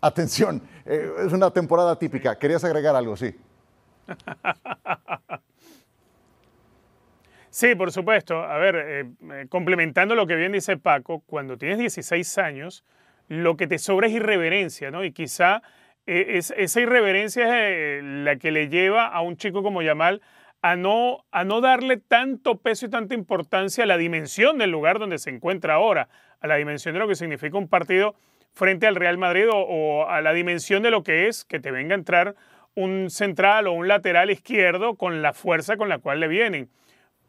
Atención, 0.00 0.62
eh, 0.86 1.12
es 1.26 1.32
una 1.32 1.50
temporada 1.50 1.98
típica. 1.98 2.38
¿Querías 2.38 2.64
agregar 2.64 2.96
algo? 2.96 3.16
Sí. 3.16 3.36
Sí, 7.50 7.74
por 7.74 7.90
supuesto. 7.90 8.42
A 8.42 8.58
ver, 8.58 8.76
eh, 8.76 9.04
eh, 9.32 9.46
complementando 9.48 10.14
lo 10.14 10.26
que 10.26 10.36
bien 10.36 10.52
dice 10.52 10.76
Paco, 10.76 11.22
cuando 11.26 11.58
tienes 11.58 11.78
16 11.78 12.38
años, 12.38 12.84
lo 13.28 13.56
que 13.56 13.66
te 13.66 13.78
sobra 13.78 14.06
es 14.06 14.12
irreverencia, 14.12 14.90
¿no? 14.92 15.04
Y 15.04 15.12
quizá 15.12 15.62
eh, 16.06 16.38
esa 16.38 16.80
irreverencia 16.80 17.68
es 17.68 18.04
la 18.04 18.36
que 18.36 18.52
le 18.52 18.68
lleva 18.68 19.06
a 19.06 19.20
un 19.20 19.36
chico 19.36 19.62
como 19.64 19.82
Yamal 19.82 20.22
a 20.62 20.76
no, 20.76 21.24
a 21.32 21.44
no 21.44 21.60
darle 21.60 21.96
tanto 21.96 22.58
peso 22.58 22.86
y 22.86 22.90
tanta 22.90 23.14
importancia 23.14 23.84
a 23.84 23.86
la 23.86 23.96
dimensión 23.96 24.58
del 24.58 24.70
lugar 24.70 24.98
donde 24.98 25.18
se 25.18 25.30
encuentra 25.30 25.74
ahora, 25.74 26.08
a 26.40 26.46
la 26.46 26.56
dimensión 26.56 26.94
de 26.94 27.00
lo 27.00 27.08
que 27.08 27.16
significa 27.16 27.58
un 27.58 27.68
partido 27.68 28.14
frente 28.52 28.86
al 28.86 28.94
Real 28.94 29.18
Madrid 29.18 29.46
o 29.50 30.06
a 30.08 30.20
la 30.20 30.32
dimensión 30.32 30.82
de 30.82 30.90
lo 30.90 31.02
que 31.02 31.28
es 31.28 31.44
que 31.44 31.60
te 31.60 31.70
venga 31.70 31.94
a 31.94 31.98
entrar 31.98 32.36
un 32.74 33.10
central 33.10 33.66
o 33.66 33.72
un 33.72 33.88
lateral 33.88 34.30
izquierdo 34.30 34.94
con 34.96 35.22
la 35.22 35.32
fuerza 35.32 35.76
con 35.76 35.88
la 35.88 35.98
cual 35.98 36.20
le 36.20 36.28
vienen 36.28 36.68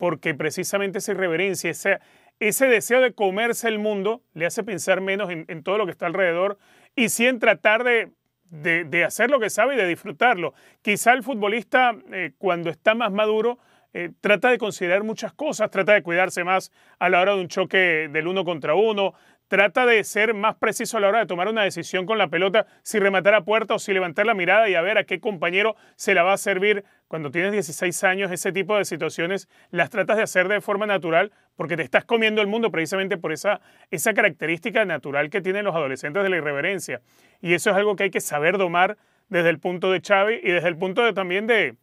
porque 0.02 0.34
precisamente 0.34 0.98
esa 0.98 1.12
irreverencia, 1.12 1.70
ese, 1.70 2.00
ese 2.40 2.66
deseo 2.66 3.02
de 3.02 3.14
comerse 3.14 3.68
el 3.68 3.78
mundo, 3.78 4.24
le 4.34 4.48
hace 4.48 4.64
pensar 4.64 5.00
menos 5.00 5.30
en, 5.30 5.62
todo 5.62 5.78
lo 5.78 5.86
que 5.86 5.92
está 5.92 6.08
alrededor 6.08 6.58
y 6.96 7.10
sí 7.10 7.28
en 7.28 7.38
tratar 7.38 7.84
de, 7.84 8.12
de, 8.50 9.04
hacer 9.04 9.30
lo 9.30 9.40
que 9.40 9.52
sabe 9.52 9.76
y 9.76 9.78
de 9.78 9.86
disfrutarlo. 9.86 10.56
Quizá 10.82 11.14
el 11.14 11.22
futbolista, 11.22 11.96
eh, 12.12 12.32
cuando 12.40 12.72
está 12.72 12.96
más 12.96 13.12
maduro, 13.12 13.60
eh, 13.94 14.10
trata 14.22 14.50
de 14.50 14.58
considerar 14.58 15.04
muchas 15.04 15.34
cosas, 15.34 15.70
trata 15.70 15.94
de 15.94 16.02
cuidarse 16.02 16.44
más 16.44 16.72
a 16.98 17.08
la 17.08 17.22
hora 17.22 17.36
de 17.36 17.42
un 17.42 17.48
choque 17.48 18.10
del 18.12 18.26
uno 18.26 18.44
contra 18.44 18.74
uno, 18.74 19.14
trata 19.52 19.86
de 19.86 20.02
ser 20.06 20.34
más 20.34 20.56
preciso 20.56 20.96
a 20.96 21.02
la 21.02 21.10
hora 21.10 21.20
de 21.20 21.26
tomar 21.26 21.50
una 21.50 21.64
decisión 21.64 22.06
con 22.06 22.18
la 22.18 22.30
pelota, 22.30 22.68
si 22.84 23.00
rematar 23.00 23.34
a 23.34 23.44
puerta 23.44 23.74
o 23.74 23.80
si 23.80 23.92
levantar 23.92 24.26
la 24.26 24.34
mirada 24.34 24.70
y 24.70 24.76
a 24.76 24.82
ver 24.82 24.98
a 24.98 25.04
qué 25.04 25.20
compañero 25.20 25.76
se 25.98 26.14
la 26.14 26.24
va 26.24 26.32
a 26.32 26.38
servir. 26.38 26.86
Cuando 27.10 27.32
tienes 27.32 27.52
16 27.52 28.02
años, 28.06 28.32
ese 28.32 28.54
tipo 28.54 28.78
de 28.78 28.86
situaciones 28.86 29.50
las 29.70 29.90
tratas 29.90 30.16
de 30.16 30.24
hacer 30.24 30.48
de 30.48 30.62
forma 30.62 30.86
natural 30.86 31.34
porque 31.58 31.76
te 31.76 31.84
estás 31.84 32.06
comiendo 32.06 32.42
el 32.42 32.48
mundo 32.48 32.72
precisamente 32.72 33.18
por 33.18 33.34
esa, 33.34 33.60
esa 33.90 34.14
característica 34.14 34.86
natural 34.86 35.30
que 35.30 35.42
tienen 35.42 35.66
los 35.66 35.76
adolescentes 35.76 36.24
de 36.24 36.30
la 36.30 36.38
irreverencia. 36.38 37.02
Y 37.42 37.54
eso 37.54 37.72
es 37.72 37.76
algo 37.76 37.98
que 37.98 38.04
hay 38.04 38.10
que 38.10 38.22
saber 38.22 38.58
domar 38.58 38.96
desde 39.28 39.50
el 39.50 39.60
punto 39.60 39.92
de 39.92 40.00
Xavi 40.00 40.40
y 40.42 40.50
desde 40.50 40.70
el 40.70 40.78
punto 40.78 41.04
de, 41.04 41.12
también 41.12 41.46
de, 41.46 41.76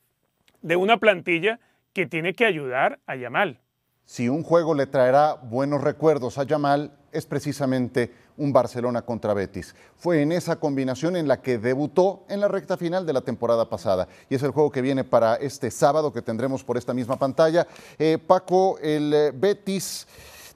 de 0.63 0.77
una 0.77 0.97
plantilla 0.97 1.61
que 1.93 2.07
tiene 2.07 2.33
que 2.33 2.47
ayudar 2.47 2.99
a 3.05 3.15
Yamal. 3.15 3.61
Si 4.09 4.27
un 4.27 4.43
juego 4.43 4.73
le 4.73 4.87
traerá 4.87 5.35
buenos 5.35 5.83
recuerdos 5.83 6.39
a 6.39 6.45
Yamal, 6.45 6.91
es 7.13 7.27
precisamente 7.27 8.11
un 8.39 8.55
Barcelona 8.55 9.03
contra 9.03 9.35
Betis. 9.35 9.75
Fue 9.99 10.23
en 10.23 10.33
esa 10.33 10.57
combinación 10.57 11.15
en 11.15 11.29
la 11.29 11.43
que 11.43 11.59
debutó 11.59 12.25
en 12.31 12.41
la 12.41 12.49
recta 12.49 12.79
final 12.79 13.05
de 13.05 13.13
la 13.13 13.21
temporada 13.21 13.69
pasada. 13.69 14.09
Y 14.31 14.35
es 14.35 14.43
el 14.43 14.53
juego 14.53 14.73
que 14.73 14.81
viene 14.81 15.05
para 15.05 15.35
este 15.35 15.71
sábado 15.71 16.11
que 16.11 16.23
tendremos 16.23 16.65
por 16.65 16.79
esta 16.79 16.95
misma 16.95 17.19
pantalla. 17.19 17.67
Eh, 17.99 18.17
Paco, 18.17 18.79
el 18.79 19.13
eh, 19.13 19.31
Betis 19.35 20.07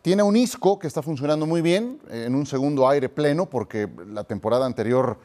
tiene 0.01 0.23
un 0.23 0.35
Isco 0.35 0.79
que 0.79 0.87
está 0.87 1.03
funcionando 1.03 1.45
muy 1.45 1.61
bien, 1.61 2.01
eh, 2.09 2.25
en 2.29 2.35
un 2.35 2.47
segundo 2.47 2.89
aire 2.89 3.11
pleno, 3.11 3.45
porque 3.51 3.87
la 4.07 4.25
temporada 4.25 4.65
anterior 4.65 5.19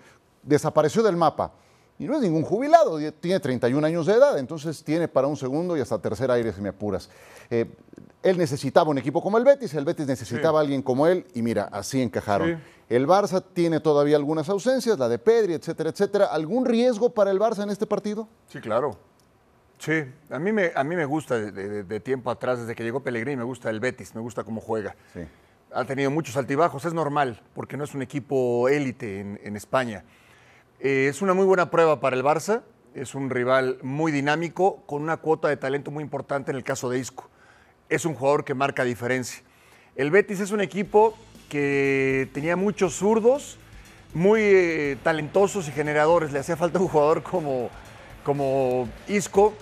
desapareció 0.43 1.01
del 1.01 1.15
mapa. 1.15 1.53
Y 1.99 2.05
no 2.05 2.15
es 2.15 2.21
ningún 2.21 2.43
jubilado, 2.43 2.99
tiene 3.13 3.39
31 3.39 3.85
años 3.85 4.05
de 4.05 4.13
edad, 4.13 4.37
entonces 4.37 4.83
tiene 4.83 5.07
para 5.07 5.25
un 5.25 5.35
segundo 5.35 5.75
y 5.75 5.81
hasta 5.81 5.99
tercer 5.99 6.29
aire 6.29 6.53
si 6.53 6.61
me 6.61 6.69
apuras. 6.69 7.09
Eh, 7.49 7.65
él 8.21 8.37
necesitaba 8.37 8.91
un 8.91 8.99
equipo 8.99 9.21
como 9.21 9.37
el 9.37 9.43
Betis, 9.43 9.73
el 9.73 9.85
Betis 9.85 10.05
necesitaba 10.05 10.59
a 10.59 10.61
alguien 10.61 10.83
como 10.83 11.07
él 11.07 11.25
y 11.33 11.41
mira, 11.41 11.69
así 11.71 12.01
encajaron. 12.01 12.61
El 12.87 13.07
Barça 13.07 13.43
tiene 13.53 13.79
todavía 13.79 14.15
algunas 14.15 14.47
ausencias, 14.49 14.99
la 14.99 15.09
de 15.09 15.17
Pedri, 15.17 15.53
etcétera, 15.53 15.89
etcétera. 15.89 16.25
¿Algún 16.25 16.65
riesgo 16.65 17.09
para 17.09 17.31
el 17.31 17.39
Barça 17.39 17.63
en 17.63 17.69
este 17.69 17.87
partido? 17.87 18.27
Sí, 18.47 18.59
claro. 18.59 18.97
Sí, 19.79 20.03
a 20.29 20.39
mí 20.39 20.51
me, 20.51 20.71
a 20.75 20.83
mí 20.83 20.95
me 20.95 21.05
gusta 21.05 21.37
de, 21.37 21.99
tiempo 21.99 22.31
atrás, 22.31 22.59
desde 22.59 22.75
que 22.75 22.83
llegó 22.83 23.01
Pellegrini, 23.01 23.37
me 23.37 23.43
gusta 23.43 23.69
el 23.69 23.79
Betis, 23.79 24.13
me 24.15 24.21
gusta 24.21 24.43
cómo 24.43 24.61
juega. 24.61 24.95
Ha 25.71 25.85
tenido 25.85 26.11
muchos 26.11 26.37
altibajos, 26.37 26.85
es 26.85 26.93
normal, 26.93 27.41
porque 27.53 27.77
no 27.77 27.83
es 27.83 27.93
un 27.93 28.01
equipo 28.01 28.69
élite 28.69 29.19
en 29.19 29.55
España. 29.55 30.03
Eh, 30.79 31.07
es 31.09 31.23
una 31.23 31.33
muy 31.33 31.45
buena 31.45 31.71
prueba 31.71 31.99
para 31.99 32.15
el 32.15 32.23
Barça. 32.23 32.61
Es 32.93 33.15
un 33.15 33.29
rival 33.29 33.79
muy 33.81 34.11
dinámico, 34.11 34.83
con 34.85 35.01
una 35.01 35.17
cuota 35.17 35.47
de 35.47 35.57
talento 35.57 35.91
muy 35.91 36.03
importante 36.03 36.51
en 36.51 36.57
el 36.57 36.63
caso 36.63 36.89
de 36.89 36.99
Isco. 36.99 37.29
Es 37.89 38.05
un 38.05 38.13
jugador 38.13 38.43
que 38.43 38.53
marca 38.53 38.83
diferencia. 38.83 39.41
El 39.95 40.11
Betis 40.11 40.39
es 40.39 40.51
un 40.51 40.61
equipo 40.61 41.17
que 41.49 42.29
tenía 42.33 42.55
muchos 42.55 42.95
zurdos, 42.95 43.57
muy 44.13 44.41
eh, 44.43 44.97
talentosos 45.03 45.67
y 45.67 45.71
generadores. 45.71 46.31
Le 46.31 46.39
hacía 46.39 46.57
falta 46.57 46.79
un 46.79 46.87
jugador 46.87 47.23
como, 47.23 47.69
como 48.23 48.87
Isco, 49.07 49.53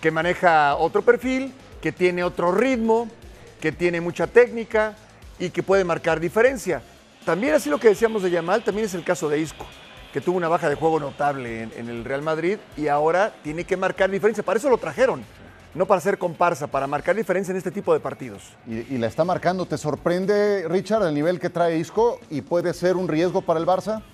que 0.00 0.10
maneja 0.10 0.76
otro 0.76 1.02
perfil, 1.02 1.52
que 1.82 1.92
tiene 1.92 2.24
otro 2.24 2.52
ritmo, 2.52 3.08
que 3.60 3.72
tiene 3.72 4.00
mucha 4.00 4.26
técnica 4.26 4.96
y 5.38 5.50
que 5.50 5.62
puede 5.62 5.84
marcar 5.84 6.20
diferencia. 6.20 6.82
También 7.24 7.54
así 7.54 7.68
lo 7.68 7.78
que 7.78 7.88
decíamos 7.88 8.22
de 8.22 8.30
Yamal, 8.30 8.62
también 8.62 8.86
es 8.86 8.94
el 8.94 9.04
caso 9.04 9.28
de 9.28 9.40
Isco 9.40 9.66
que 10.14 10.20
tuvo 10.20 10.36
una 10.36 10.46
baja 10.46 10.68
de 10.68 10.76
juego 10.76 11.00
notable 11.00 11.64
en, 11.76 11.88
el 11.88 12.04
Real 12.04 12.22
Madrid 12.22 12.58
y 12.76 12.86
ahora 12.86 13.34
tiene 13.42 13.64
que 13.64 13.76
marcar 13.76 14.12
diferencia. 14.12 14.44
Para 14.44 14.60
eso 14.60 14.70
lo 14.70 14.78
trajeron, 14.78 15.24
no 15.74 15.86
para 15.86 16.00
ser 16.00 16.18
comparsa, 16.18 16.68
para 16.68 16.86
marcar 16.86 17.16
diferencia 17.16 17.50
en 17.50 17.56
este 17.56 17.72
tipo 17.72 17.92
de 17.92 17.98
partidos. 17.98 18.54
Y, 18.64 18.94
y, 18.94 18.98
la 18.98 19.08
está 19.08 19.24
marcando. 19.24 19.66
¿Te 19.66 19.76
sorprende, 19.76 20.68
Richard, 20.68 21.02
el 21.02 21.14
nivel 21.16 21.40
que 21.40 21.50
trae 21.50 21.78
Isco 21.78 22.20
y 22.30 22.42
puede 22.42 22.72
ser 22.74 22.94
un 22.94 23.08
riesgo 23.08 23.42
para 23.42 23.58
el 23.58 23.66
Barça? 23.66 24.04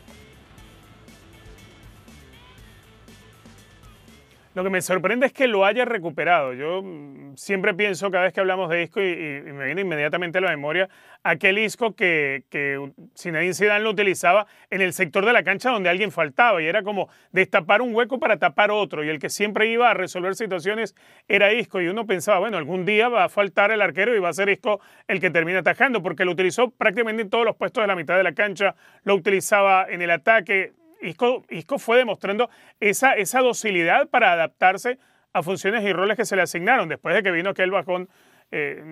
Lo 4.53 4.65
que 4.65 4.71
me 4.71 4.83
sorprende 4.83 5.27
es 5.27 5.33
que 5.33 5.47
lo 5.47 5.65
haya 5.65 5.85
recuperado. 5.85 6.55
Yo 6.55 6.83
mm, 6.83 7.37
siempre 7.37 7.73
pienso, 7.73 8.11
cada 8.11 8.25
vez 8.25 8.33
que 8.33 8.41
hablamos 8.41 8.69
de 8.69 8.83
Isco, 8.83 9.01
y, 9.01 9.15
me 9.53 9.67
viene 9.67 9.83
inmediatamente 9.83 10.39
a 10.39 10.41
la 10.41 10.51
memoria, 10.51 10.89
aquel 11.23 11.59
Isco 11.59 11.95
que, 11.95 12.43
que 12.51 12.91
Zinedine 13.17 13.55
Zidane 13.55 13.85
lo 13.85 13.91
utilizaba 13.91 14.49
en 14.71 14.81
el 14.81 14.93
sector 14.93 15.25
de 15.25 15.33
la 15.33 15.45
cancha 15.45 15.71
donde 15.71 15.89
alguien 15.89 16.11
faltaba 16.11 16.61
y 16.61 16.67
era 16.67 16.83
como 16.83 17.09
destapar 17.31 17.81
un 17.81 17.95
hueco 17.95 18.19
para 18.19 18.39
tapar 18.39 18.73
otro 18.73 19.05
y 19.05 19.09
el 19.09 19.21
que 19.21 19.29
siempre 19.29 19.69
iba 19.69 19.89
a 19.89 19.95
resolver 19.95 20.35
situaciones 20.35 20.97
era 21.29 21.53
Isco 21.53 21.81
y 21.81 21.87
uno 21.87 22.07
pensaba, 22.07 22.41
bueno, 22.41 22.57
algún 22.57 22.85
día 22.85 23.09
va 23.09 23.25
a 23.25 23.29
faltar 23.29 23.71
el 23.71 23.83
arquero 23.83 24.17
y 24.17 24.19
va 24.19 24.31
a 24.31 24.33
ser 24.33 24.49
Isco 24.49 24.81
el 25.07 25.21
que 25.21 25.31
termina 25.31 25.61
atajando 25.61 26.03
porque 26.03 26.25
lo 26.25 26.33
utilizó 26.33 26.71
prácticamente 26.71 27.23
en 27.23 27.31
todos 27.31 27.45
los 27.45 27.55
puestos 27.55 27.85
de 27.85 27.89
la 27.89 27.95
mitad 27.95 28.17
de 28.17 28.25
la 28.25 28.33
cancha, 28.33 28.75
lo 29.05 29.15
utilizaba 29.15 29.87
en 29.89 30.03
el 30.03 30.11
ataque, 30.11 30.73
Isco, 31.03 31.79
fue 31.79 31.99
demostrando 31.99 32.51
esa, 32.79 33.15
esa 33.15 33.41
docilidad 33.41 34.09
para 34.09 34.33
adaptarse 34.33 34.99
a 35.33 35.43
funciones 35.43 35.85
y 35.85 35.93
roles 35.93 36.17
que 36.17 36.25
se 36.25 36.37
le 36.37 36.43
asignaron 36.43 36.89
después 36.89 37.15
de 37.15 37.23
que 37.23 37.31
vino 37.31 37.51
aquel 37.51 37.71
bajón 37.71 38.09
eh, 38.51 38.83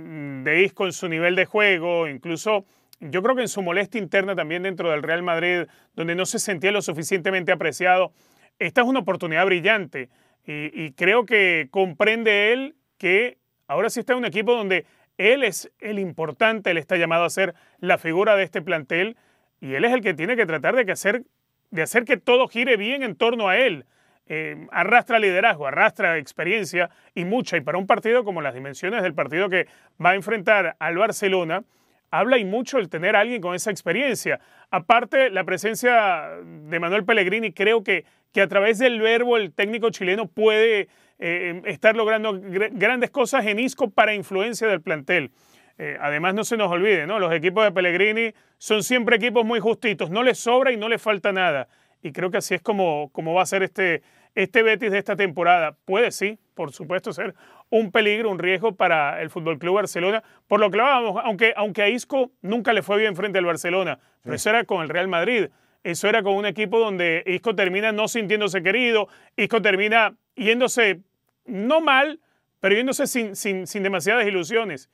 de 0.45 0.63
Isco 0.63 0.87
en 0.87 0.93
su 0.93 1.09
nivel 1.09 1.35
de 1.35 1.45
juego, 1.45 2.07
incluso 2.09 2.65
yo 3.01 3.23
creo 3.23 3.37
que 3.37 3.43
en 3.43 3.49
su 3.49 3.63
molestia 3.63 4.01
interna 4.01 4.35
también 4.35 4.63
dentro 4.63 4.91
del 4.91 5.03
Real 5.03 5.23
Madrid, 5.23 5.67
donde 5.95 6.15
no 6.15 6.27
se 6.27 6.39
sentía 6.39 6.73
lo 6.73 6.83
suficientemente 6.83 7.53
apreciado. 7.53 8.13
Esta 8.59 8.81
es 8.81 8.87
una 8.87 9.01
oportunidad 9.01 9.45
brillante 9.47 10.09
y, 10.45 10.71
y 10.85 10.93
creo 10.93 11.25
que 11.25 11.69
comprende 11.71 12.53
él 12.53 12.75
que 12.99 13.39
ahora 13.69 13.91
sí 13.91 14.01
está 14.01 14.15
en 14.15 14.21
un 14.21 14.25
equipo 14.25 14.55
donde 14.55 14.87
él 15.17 15.45
es 15.45 15.71
el 15.81 15.99
importante, 15.99 16.71
él 16.71 16.79
está 16.79 16.97
llamado 16.97 17.25
a 17.25 17.31
ser 17.31 17.55
la 17.79 17.99
figura 17.99 18.37
de 18.37 18.45
este 18.45 18.63
plantel 18.63 19.17
y 19.61 19.75
él 19.75 19.85
es 19.85 19.93
el 19.93 20.01
que 20.01 20.15
tiene 20.15 20.37
que 20.37 20.47
tratar 20.47 20.75
de 20.77 20.87
que 20.87 20.93
hacer 20.93 21.25
de 21.71 21.83
hacer 21.83 22.05
que 22.05 22.17
todo 22.17 22.49
gire 22.49 22.77
bien 22.77 23.03
en 23.03 23.17
torno 23.17 23.49
a 23.49 23.59
él. 23.59 23.85
Eh, 24.31 24.67
arrastra 24.73 25.19
liderazgo, 25.19 25.67
arrastra 25.67 26.19
experiencia 26.19 26.91
y 27.15 27.25
mucha. 27.25 27.57
Y 27.57 27.63
para 27.63 27.79
un 27.79 27.87
partido 27.87 28.25
como 28.25 28.43
las 28.43 28.55
dimensiones 28.55 29.03
del 29.03 29.15
partido 29.15 29.49
que 29.49 29.67
va 30.05 30.11
a 30.11 30.15
enfrentar 30.15 30.77
al 30.79 30.99
Barcelona, 30.99 31.65
habla 32.11 32.39
y 32.39 32.45
mucho 32.45 32.79
el 32.79 32.89
tener 32.89 33.17
a 33.17 33.21
alguien 33.21 33.41
con 33.41 33.55
esa 33.55 33.71
experiencia. 33.71 34.41
Aparte, 34.71 35.31
la 35.31 35.45
presencia 35.45 36.29
de 36.45 36.79
Manuel 36.81 37.05
Pellegrini, 37.05 37.53
creo 37.53 37.83
que, 37.83 38.05
que 38.33 38.43
a 38.43 38.49
través 38.49 38.79
del 38.79 39.01
verbo 39.01 39.37
el 39.37 39.53
técnico 39.53 39.91
chileno 39.91 40.27
puede 40.27 40.89
eh, 41.19 41.63
estar 41.65 41.97
logrando 41.97 42.39
grandes 42.41 43.11
cosas 43.11 43.47
en 43.47 43.59
ISCO 43.59 43.91
para 43.91 44.15
influencia 44.15 44.69
del 44.69 44.83
plantel. 44.83 45.33
Eh, 45.79 45.97
además, 46.01 46.35
no 46.35 46.45
se 46.45 46.57
nos 46.57 46.71
olvide, 46.71 47.07
¿no? 47.07 47.21
Los 47.21 47.33
equipos 47.33 47.65
de 47.65 47.71
Pellegrini 47.71 48.35
son 48.59 48.83
siempre 48.83 49.17
equipos 49.17 49.45
muy 49.45 49.61
justitos, 49.61 50.11
no 50.11 50.25
les 50.25 50.39
sobra 50.39 50.73
y 50.73 50.77
no 50.77 50.89
les 50.89 51.01
falta 51.01 51.33
nada. 51.33 51.69
Y 52.03 52.13
creo 52.13 52.31
que 52.31 52.39
así 52.39 52.55
es 52.55 52.63
como, 52.63 53.11
como 53.13 53.33
va 53.35 53.43
a 53.43 53.47
ser 53.47 53.63
este, 53.63 54.03
este 54.35 54.63
Betis 54.63 54.91
de 54.91 54.99
esta 54.99 55.15
temporada. 55.15 55.77
Puede 55.85 56.11
sí, 56.11 56.39
por 56.55 56.73
supuesto, 56.73 57.13
ser 57.13 57.35
un 57.71 57.93
peligro, 57.93 58.31
un 58.31 58.39
riesgo 58.39 58.75
para 58.75 59.23
el 59.23 59.31
Fútbol 59.31 59.59
Club 59.59 59.77
Barcelona. 59.77 60.25
Por 60.49 60.59
lo 60.59 60.71
que 60.71 60.81
hablábamos, 60.81 61.23
aunque, 61.25 61.53
aunque 61.57 61.83
a 61.83 61.89
Isco 61.89 62.33
nunca 62.43 62.73
le 62.73 62.83
fue 62.83 62.99
bien 62.99 63.15
frente 63.15 63.39
al 63.39 63.45
Barcelona, 63.45 64.01
pero 64.23 64.35
eso 64.35 64.51
era 64.51 64.65
con 64.65 64.83
el 64.83 64.89
Real 64.89 65.09
Madrid. 65.09 65.49
Eso 65.85 66.09
era 66.09 66.23
con 66.25 66.35
un 66.35 66.45
equipo 66.45 66.81
donde 66.81 67.23
Isco 67.25 67.55
termina 67.55 67.93
no 67.93 68.09
sintiéndose 68.09 68.63
querido, 68.63 69.09
Isco 69.37 69.63
termina 69.63 70.17
yéndose 70.35 71.03
no 71.47 71.81
mal, 71.81 72.21
pero 72.61 72.75
yéndose 72.75 73.07
sin, 73.07 73.37
sin, 73.37 73.67
sin 73.67 73.85
demasiadas 73.85 74.27
ilusiones. 74.27 74.91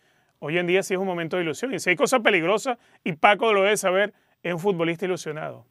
Hoy 0.47 0.59
en 0.59 0.67
día 0.67 0.83
sí 0.83 0.93
es 0.93 1.01
un 1.01 1.07
momento 1.07 1.39
de 1.39 1.43
ilusión. 1.43 1.73
Y 1.73 1.79
si 1.79 1.89
hay 1.89 1.97
cosas 1.97 2.21
peligrosas, 2.21 2.77
y 3.03 3.15
Paco 3.15 3.51
lo 3.55 3.63
debe 3.63 3.79
saber, 3.79 4.13
es 4.43 4.53
un 4.53 4.61
futbolista 4.61 5.07
ilusionado. 5.07 5.65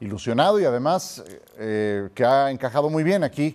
Ilusionado 0.00 0.58
y 0.58 0.64
además 0.64 1.22
eh, 1.56 2.08
que 2.12 2.24
ha 2.24 2.50
encajado 2.50 2.90
muy 2.90 3.04
bien 3.04 3.22
aquí, 3.22 3.54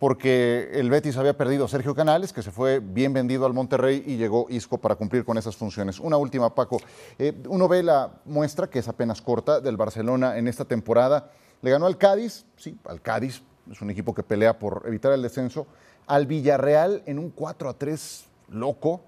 porque 0.00 0.68
el 0.72 0.90
Betis 0.90 1.16
había 1.16 1.36
perdido 1.36 1.66
a 1.66 1.68
Sergio 1.68 1.94
Canales, 1.94 2.32
que 2.32 2.42
se 2.42 2.50
fue 2.50 2.80
bien 2.80 3.12
vendido 3.12 3.46
al 3.46 3.54
Monterrey 3.54 4.02
y 4.04 4.16
llegó 4.16 4.46
Isco 4.50 4.78
para 4.78 4.96
cumplir 4.96 5.24
con 5.24 5.38
esas 5.38 5.54
funciones. 5.54 6.00
Una 6.00 6.16
última, 6.16 6.52
Paco. 6.52 6.80
Eh, 7.16 7.32
uno 7.46 7.68
ve 7.68 7.84
la 7.84 8.14
muestra, 8.24 8.68
que 8.68 8.80
es 8.80 8.88
apenas 8.88 9.22
corta, 9.22 9.60
del 9.60 9.76
Barcelona 9.76 10.38
en 10.38 10.48
esta 10.48 10.64
temporada. 10.64 11.30
Le 11.62 11.70
ganó 11.70 11.86
al 11.86 11.98
Cádiz, 11.98 12.46
sí, 12.56 12.76
al 12.84 13.00
Cádiz, 13.00 13.44
es 13.70 13.80
un 13.80 13.90
equipo 13.90 14.12
que 14.12 14.24
pelea 14.24 14.58
por 14.58 14.82
evitar 14.86 15.12
el 15.12 15.22
descenso. 15.22 15.68
Al 16.08 16.26
Villarreal 16.26 17.04
en 17.06 17.20
un 17.20 17.30
4 17.30 17.68
a 17.68 17.74
3 17.74 18.24
loco, 18.48 19.04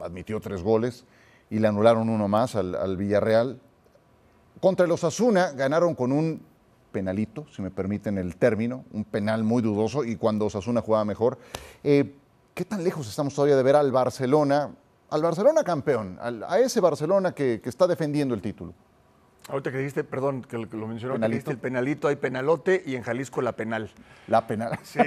admitió 0.00 0.40
tres 0.40 0.62
goles 0.62 1.04
y 1.50 1.58
le 1.58 1.68
anularon 1.68 2.08
uno 2.08 2.28
más 2.28 2.54
al, 2.54 2.96
Villarreal. 2.96 3.60
Contra 4.60 4.86
los 4.86 5.04
Osasuna 5.04 5.52
ganaron 5.52 5.94
con 5.94 6.12
un 6.12 6.42
penalito, 6.92 7.46
si 7.54 7.62
me 7.62 7.70
permiten 7.70 8.18
el 8.18 8.36
término, 8.36 8.84
un 8.92 9.04
penal 9.04 9.44
muy 9.44 9.62
dudoso 9.62 10.04
y 10.04 10.16
cuando 10.16 10.46
Osasuna 10.46 10.80
jugaba 10.80 11.04
mejor. 11.04 11.38
Eh, 11.84 12.14
¿Qué 12.54 12.64
tan 12.64 12.82
lejos 12.82 13.06
estamos 13.06 13.34
todavía 13.34 13.56
de 13.56 13.62
ver 13.62 13.76
al 13.76 13.92
Barcelona, 13.92 14.70
al 15.10 15.22
Barcelona 15.22 15.62
campeón, 15.62 16.18
a 16.20 16.58
ese 16.58 16.80
Barcelona 16.80 17.32
que, 17.32 17.60
está 17.62 17.86
defendiendo 17.86 18.34
el 18.34 18.40
título? 18.40 18.72
Ahorita 19.48 19.70
que 19.70 19.78
dijiste, 19.78 20.02
perdón, 20.02 20.42
que 20.42 20.58
lo, 20.58 20.86
mencionó, 20.88 21.20
que 21.20 21.26
dijiste 21.28 21.52
el 21.52 21.58
penalito, 21.58 22.08
hay 22.08 22.16
penalote 22.16 22.82
y 22.84 22.96
en 22.96 23.02
Jalisco 23.02 23.42
la 23.42 23.52
penal. 23.52 23.90
La 24.26 24.46
penal. 24.46 24.78
Sí. 24.82 25.00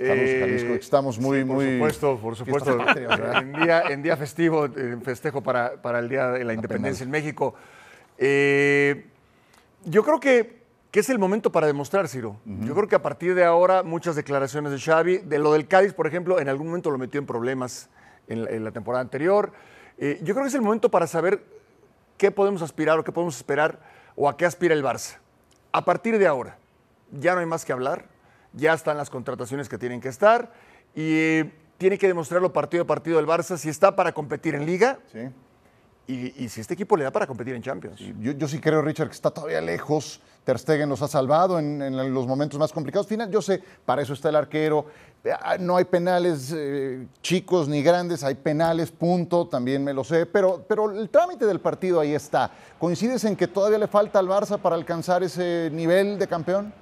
Estamos, 0.00 0.30
Jalisco, 0.40 0.72
estamos 0.74 1.18
muy, 1.18 1.44
por 1.44 1.56
muy. 1.56 1.74
Supuesto, 1.74 2.18
por 2.18 2.34
supuesto, 2.34 2.78
en, 3.36 3.52
día, 3.52 3.82
en 3.82 4.02
día 4.02 4.16
festivo, 4.16 4.64
en 4.64 5.02
festejo 5.02 5.40
para, 5.42 5.80
para 5.80 6.00
el 6.00 6.08
Día 6.08 6.30
de 6.30 6.44
la, 6.44 6.54
Independencia 6.54 7.04
en 7.04 7.10
México. 7.10 7.54
Eh, 8.16 9.06
yo 9.84 10.02
creo 10.02 10.18
que, 10.18 10.62
que, 10.90 11.00
es 11.00 11.10
el 11.10 11.18
momento 11.18 11.52
para 11.52 11.66
demostrar, 11.66 12.08
Ciro. 12.08 12.38
Yo 12.44 12.74
creo 12.74 12.88
que 12.88 12.96
a 12.96 13.02
partir 13.02 13.34
de 13.34 13.44
ahora, 13.44 13.82
muchas 13.84 14.16
declaraciones 14.16 14.72
de 14.72 14.80
Xavi, 14.80 15.18
de 15.18 15.38
lo 15.38 15.52
del 15.52 15.68
Cádiz, 15.68 15.92
por 15.92 16.06
ejemplo, 16.06 16.40
en 16.40 16.48
algún 16.48 16.66
momento 16.68 16.90
lo 16.90 16.98
metió 16.98 17.20
en 17.20 17.26
problemas 17.26 17.88
en 18.26 18.64
la, 18.64 18.72
temporada 18.72 19.02
anterior. 19.02 19.52
Eh, 19.98 20.18
yo 20.22 20.34
creo 20.34 20.44
que 20.44 20.48
es 20.48 20.54
el 20.54 20.62
momento 20.62 20.90
para 20.90 21.06
saber 21.06 21.57
qué 22.18 22.30
podemos 22.30 22.60
aspirar 22.60 22.98
o 22.98 23.04
qué 23.04 23.12
podemos 23.12 23.36
esperar 23.36 23.78
o 24.16 24.28
a 24.28 24.36
qué 24.36 24.44
aspira 24.44 24.74
el 24.74 24.84
Barça. 24.84 25.16
A 25.72 25.84
partir 25.84 26.18
de 26.18 26.26
ahora, 26.26 26.58
ya 27.12 27.34
no 27.34 27.40
hay 27.40 27.46
más 27.46 27.64
que 27.64 27.72
hablar, 27.72 28.06
ya 28.52 28.74
están 28.74 28.96
las 28.96 29.08
contrataciones 29.08 29.68
que 29.68 29.78
tienen 29.78 30.00
que 30.00 30.08
estar 30.08 30.52
y 30.94 31.44
tiene 31.78 31.96
que 31.96 32.08
demostrarlo 32.08 32.52
partido 32.52 32.82
a 32.82 32.86
partido 32.86 33.16
del 33.16 33.26
Barça 33.26 33.56
si 33.56 33.68
está 33.68 33.94
para 33.96 34.12
competir 34.12 34.54
en 34.54 34.66
liga. 34.66 34.98
Y, 36.08 36.48
si 36.48 36.62
este 36.62 36.72
equipo 36.72 36.96
le 36.96 37.04
da 37.04 37.10
para 37.10 37.26
competir 37.26 37.54
en 37.54 37.62
Champions. 37.62 38.00
yo, 38.18 38.48
sí 38.48 38.58
creo, 38.60 38.80
Richard, 38.80 39.08
que 39.08 39.14
está 39.14 39.30
todavía 39.30 39.60
lejos. 39.60 40.22
Ter 40.42 40.58
Stegen 40.58 40.88
nos 40.88 41.02
ha 41.02 41.08
salvado 41.08 41.58
en, 41.58 42.14
los 42.14 42.26
momentos 42.26 42.58
más 42.58 42.72
complicados. 42.72 43.06
Final, 43.06 43.30
yo 43.30 43.42
sé, 43.42 43.62
para 43.84 44.00
eso 44.00 44.14
está 44.14 44.30
el 44.30 44.36
arquero. 44.36 44.86
Ah, 45.42 45.58
no 45.60 45.76
hay 45.76 45.84
penales 45.84 46.50
eh, 46.56 47.06
chicos 47.20 47.68
ni 47.68 47.82
grandes, 47.82 48.24
hay 48.24 48.36
penales, 48.36 48.90
punto, 48.90 49.46
también 49.48 49.84
me 49.84 49.92
lo 49.92 50.02
sé. 50.02 50.24
Pero, 50.24 50.64
pero 50.66 50.90
el 50.90 51.10
trámite 51.10 51.44
del 51.44 51.60
partido 51.60 52.00
ahí 52.00 52.14
está. 52.14 52.50
¿Coincides 52.78 53.24
en 53.24 53.36
que 53.36 53.46
todavía 53.46 53.76
le 53.76 53.86
falta 53.86 54.18
al 54.18 54.28
Barça 54.28 54.56
para 54.56 54.76
alcanzar 54.76 55.22
ese 55.22 55.68
nivel 55.74 56.18
de 56.18 56.26
campeón? 56.26 56.72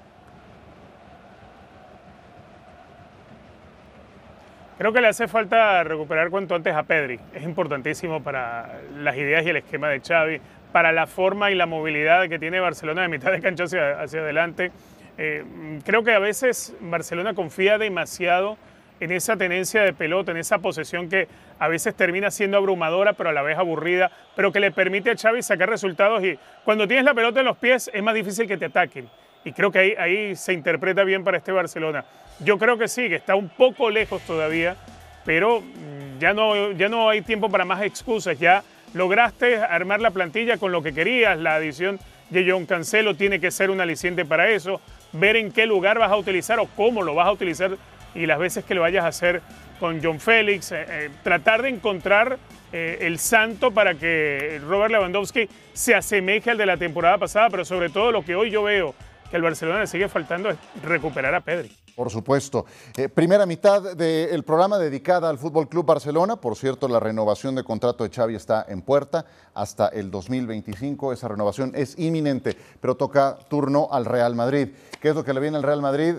Creo 4.79 4.93
que 4.93 5.01
le 5.01 5.09
hace 5.09 5.27
falta 5.27 5.83
recuperar 5.85 6.29
cuanto 6.29 6.55
antes 6.55 6.75
a 6.75 6.83
Pedri. 6.83 7.19
Es 7.35 7.43
importantísimo 7.45 8.23
para 8.23 8.79
las 8.95 9.17
ideas 9.17 9.47
y 9.47 9.49
el 9.49 9.57
esquema 9.57 9.89
de 9.89 10.01
Xavi, 10.01 10.39
para 10.71 10.93
la 10.93 11.07
forma 11.07 11.51
y 11.51 11.55
la 11.55 11.65
movilidad 11.65 12.29
que 12.29 12.39
tiene 12.39 12.61
Barcelona 12.61 13.01
de 13.01 13.09
mitad 13.09 13.33
de 13.33 13.41
cancha 13.41 13.65
hacia, 13.65 14.21
adelante. 14.21 14.73
Eh, 15.17 15.45
creo 15.83 16.05
que 16.05 16.13
a 16.13 16.19
veces 16.19 16.77
Barcelona 16.81 17.33
confía 17.33 17.79
demasiado 17.79 18.59
en 19.01 19.13
esa 19.13 19.39
tenencia 19.39 19.83
de 19.83 19.95
pelota, 19.95 20.33
en 20.33 20.37
esa 20.37 20.59
posesión 20.59 21.09
que 21.09 21.27
a 21.59 21.69
veces 21.69 21.95
termina 21.95 22.31
siendo 22.31 22.59
abrumadora, 22.59 23.15
pero 23.15 23.31
a 23.31 23.33
la 23.33 23.41
vez 23.41 23.57
aburrida, 23.57 24.11
pero 24.35 24.53
que 24.53 24.61
le 24.61 24.73
permite 24.73 25.11
a 25.11 25.17
Xavi 25.17 25.41
sacar 25.41 25.71
resultados 25.71 26.23
y 26.23 26.39
cuando 26.67 26.87
tienes 26.87 27.07
la 27.07 27.15
pelota 27.15 27.41
en 27.41 27.47
los 27.47 27.57
pies 27.57 27.91
es 27.95 28.03
más 28.03 28.15
difícil 28.15 28.47
que 28.47 28.59
te 28.59 28.67
ataquen. 28.67 29.09
Y 29.43 29.53
creo 29.53 29.71
que 29.71 29.79
ahí, 29.79 29.95
ahí 29.97 30.37
se 30.37 30.53
interpreta 30.53 31.03
bien 31.03 31.25
para 31.25 31.39
este 31.39 31.53
Barcelona. 31.53 32.05
Yo 32.41 32.59
creo 32.59 32.77
que 32.77 32.89
sí, 32.89 33.09
que 33.09 33.17
está 33.17 33.35
un 33.35 33.49
poco 33.49 33.91
lejos 33.91 34.23
todavía, 34.23 34.77
pero 35.25 35.61
mm, 35.61 36.19
ya 36.19 36.35
no, 36.35 36.73
ya 36.73 36.89
no 36.89 37.09
hay 37.09 37.23
tiempo 37.23 37.49
para 37.51 37.65
más 37.65 37.83
excusas. 37.83 38.39
Ya 38.39 38.63
lograste 38.95 39.57
armar 39.57 40.01
la 40.01 40.11
plantilla 40.11 40.59
con 40.59 40.73
lo 40.73 40.83
que 40.83 40.93
querías, 40.93 41.39
la 41.39 41.57
adición 41.57 41.99
de 42.31 42.51
John 42.51 42.67
Cancelo 42.67 43.15
tiene 43.15 43.41
que 43.41 43.51
ser 43.51 43.71
un 43.71 43.81
aliciente 43.81 44.25
para 44.25 44.51
eso, 44.51 44.81
ver 45.13 45.37
en 45.37 45.53
qué 45.53 45.67
lugar 45.67 45.99
vas 45.99 46.11
a 46.11 46.17
utilizar 46.17 46.59
o 46.59 46.67
cómo 46.77 47.03
lo 47.03 47.15
vas 47.15 47.29
a 47.29 47.33
utilizar 47.33 47.77
y 48.15 48.27
las 48.27 48.39
veces 48.39 48.65
que 48.65 48.75
lo 48.75 48.81
vayas 48.81 49.05
a 49.05 49.09
hacer 49.09 49.43
con 49.79 50.03
John 50.03 50.21
Félix, 50.21 50.73
eh, 50.73 50.87
eh, 50.89 51.11
tratar 51.23 51.63
de 51.63 51.69
encontrar 51.69 52.39
eh, 52.73 52.99
el 53.03 53.19
santo 53.19 53.71
para 53.71 53.95
que 53.95 54.61
Robert 54.67 54.91
Lewandowski 54.91 55.49
se 55.73 55.95
asemeje 55.95 56.51
al 56.51 56.59
de 56.59 56.67
la 56.67 56.77
temporada 56.77 57.19
pasada, 57.19 57.51
pero 57.51 57.65
sobre 57.65 57.91
todo 57.91 58.11
lo 58.11 58.25
que 58.25 58.35
hoy 58.35 58.51
yo 58.51 58.63
veo 58.63 58.95
que 59.31 59.37
al 59.37 59.43
Barcelona 59.43 59.81
le 59.81 59.87
sigue 59.87 60.09
faltando 60.09 60.51
es 60.51 60.57
recuperar 60.83 61.35
a 61.35 61.41
Pedri. 61.41 61.71
Por 61.97 62.11
supuesto. 62.11 62.67
Eh, 62.95 63.09
primera 63.09 63.47
mitad 63.47 63.97
del 63.97 64.45
programa 64.45 64.77
dedicada 64.77 65.31
al 65.31 65.39
Fútbol 65.39 65.67
Club 65.67 65.87
Barcelona. 65.87 66.37
Por 66.37 66.55
cierto, 66.55 66.89
la 66.89 67.01
renovación 67.01 67.55
de 67.55 67.65
contrato 67.65 68.05
de 68.05 68.11
Xavi 68.11 68.35
está 68.35 68.67
en 68.69 68.83
puerta 68.83 69.25
hasta 69.55 69.89
el 69.89 70.11
2025. 70.11 71.15
Esa 71.15 71.29
renovación 71.29 71.73
es 71.75 71.99
inminente, 71.99 72.55
pero 72.83 72.99
toca 72.99 73.39
turno 73.49 73.89
al 73.91 74.05
Real 74.05 74.35
Madrid. 74.35 74.75
¿Qué 75.01 75.09
es 75.09 75.15
lo 75.15 75.25
que 75.25 75.33
le 75.33 75.41
viene 75.41 75.57
al 75.57 75.63
Real 75.63 75.81
Madrid? 75.81 76.17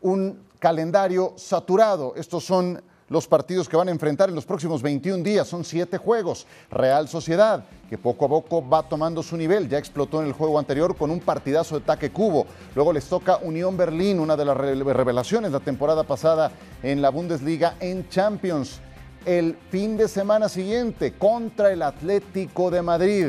Un 0.00 0.42
calendario 0.58 1.34
saturado. 1.36 2.14
Estos 2.16 2.44
son 2.44 2.82
los 3.12 3.28
partidos 3.28 3.68
que 3.68 3.76
van 3.76 3.88
a 3.88 3.90
enfrentar 3.90 4.30
en 4.30 4.34
los 4.34 4.46
próximos 4.46 4.80
21 4.80 5.22
días. 5.22 5.46
Son 5.46 5.64
siete 5.64 5.98
juegos. 5.98 6.46
Real 6.70 7.08
Sociedad, 7.08 7.62
que 7.90 7.98
poco 7.98 8.24
a 8.24 8.28
poco 8.28 8.66
va 8.66 8.88
tomando 8.88 9.22
su 9.22 9.36
nivel. 9.36 9.68
Ya 9.68 9.76
explotó 9.76 10.22
en 10.22 10.28
el 10.28 10.32
juego 10.32 10.58
anterior 10.58 10.96
con 10.96 11.10
un 11.10 11.20
partidazo 11.20 11.78
de 11.78 11.84
taque 11.84 12.10
cubo. 12.10 12.46
Luego 12.74 12.92
les 12.92 13.04
toca 13.04 13.36
Unión 13.36 13.76
Berlín, 13.76 14.18
una 14.18 14.34
de 14.34 14.46
las 14.46 14.56
revelaciones 14.56 15.52
la 15.52 15.60
temporada 15.60 16.04
pasada 16.04 16.52
en 16.82 17.02
la 17.02 17.10
Bundesliga 17.10 17.74
en 17.80 18.08
Champions. 18.08 18.80
El 19.26 19.56
fin 19.70 19.98
de 19.98 20.08
semana 20.08 20.48
siguiente 20.48 21.12
contra 21.12 21.70
el 21.70 21.82
Atlético 21.82 22.70
de 22.70 22.80
Madrid 22.80 23.26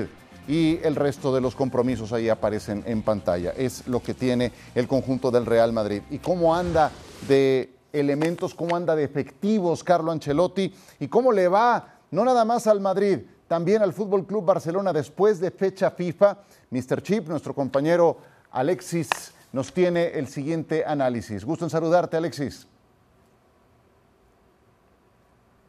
y 0.47 0.79
el 0.81 0.95
resto 0.95 1.35
de 1.35 1.41
los 1.41 1.55
compromisos 1.55 2.13
ahí 2.13 2.29
aparecen 2.29 2.83
en 2.87 3.01
pantalla. 3.01 3.51
Es 3.57 3.85
lo 3.87 4.01
que 4.01 4.13
tiene 4.13 4.53
el 4.75 4.87
conjunto 4.87 5.29
del 5.29 5.45
Real 5.45 5.73
Madrid. 5.73 6.01
¿Y 6.09 6.19
cómo 6.19 6.55
anda 6.55 6.89
de 7.27 7.72
elementos, 7.93 8.53
cómo 8.53 8.75
anda 8.75 8.95
de 8.95 9.03
efectivos 9.03 9.83
Carlo 9.83 10.11
Ancelotti 10.11 10.73
y 10.99 11.07
cómo 11.07 11.31
le 11.31 11.47
va 11.47 11.93
no 12.11 12.25
nada 12.25 12.43
más 12.43 12.67
al 12.67 12.79
Madrid, 12.79 13.19
también 13.47 13.81
al 13.81 13.93
Fútbol 13.93 14.25
Club 14.25 14.45
Barcelona 14.45 14.91
después 14.93 15.39
de 15.39 15.49
fecha 15.51 15.89
FIFA. 15.89 16.37
Mr. 16.69 17.01
Chip, 17.01 17.27
nuestro 17.27 17.53
compañero 17.55 18.17
Alexis, 18.51 19.09
nos 19.51 19.73
tiene 19.73 20.07
el 20.07 20.27
siguiente 20.27 20.83
análisis. 20.85 21.45
Gusto 21.45 21.65
en 21.65 21.69
saludarte, 21.69 22.17
Alexis. 22.17 22.67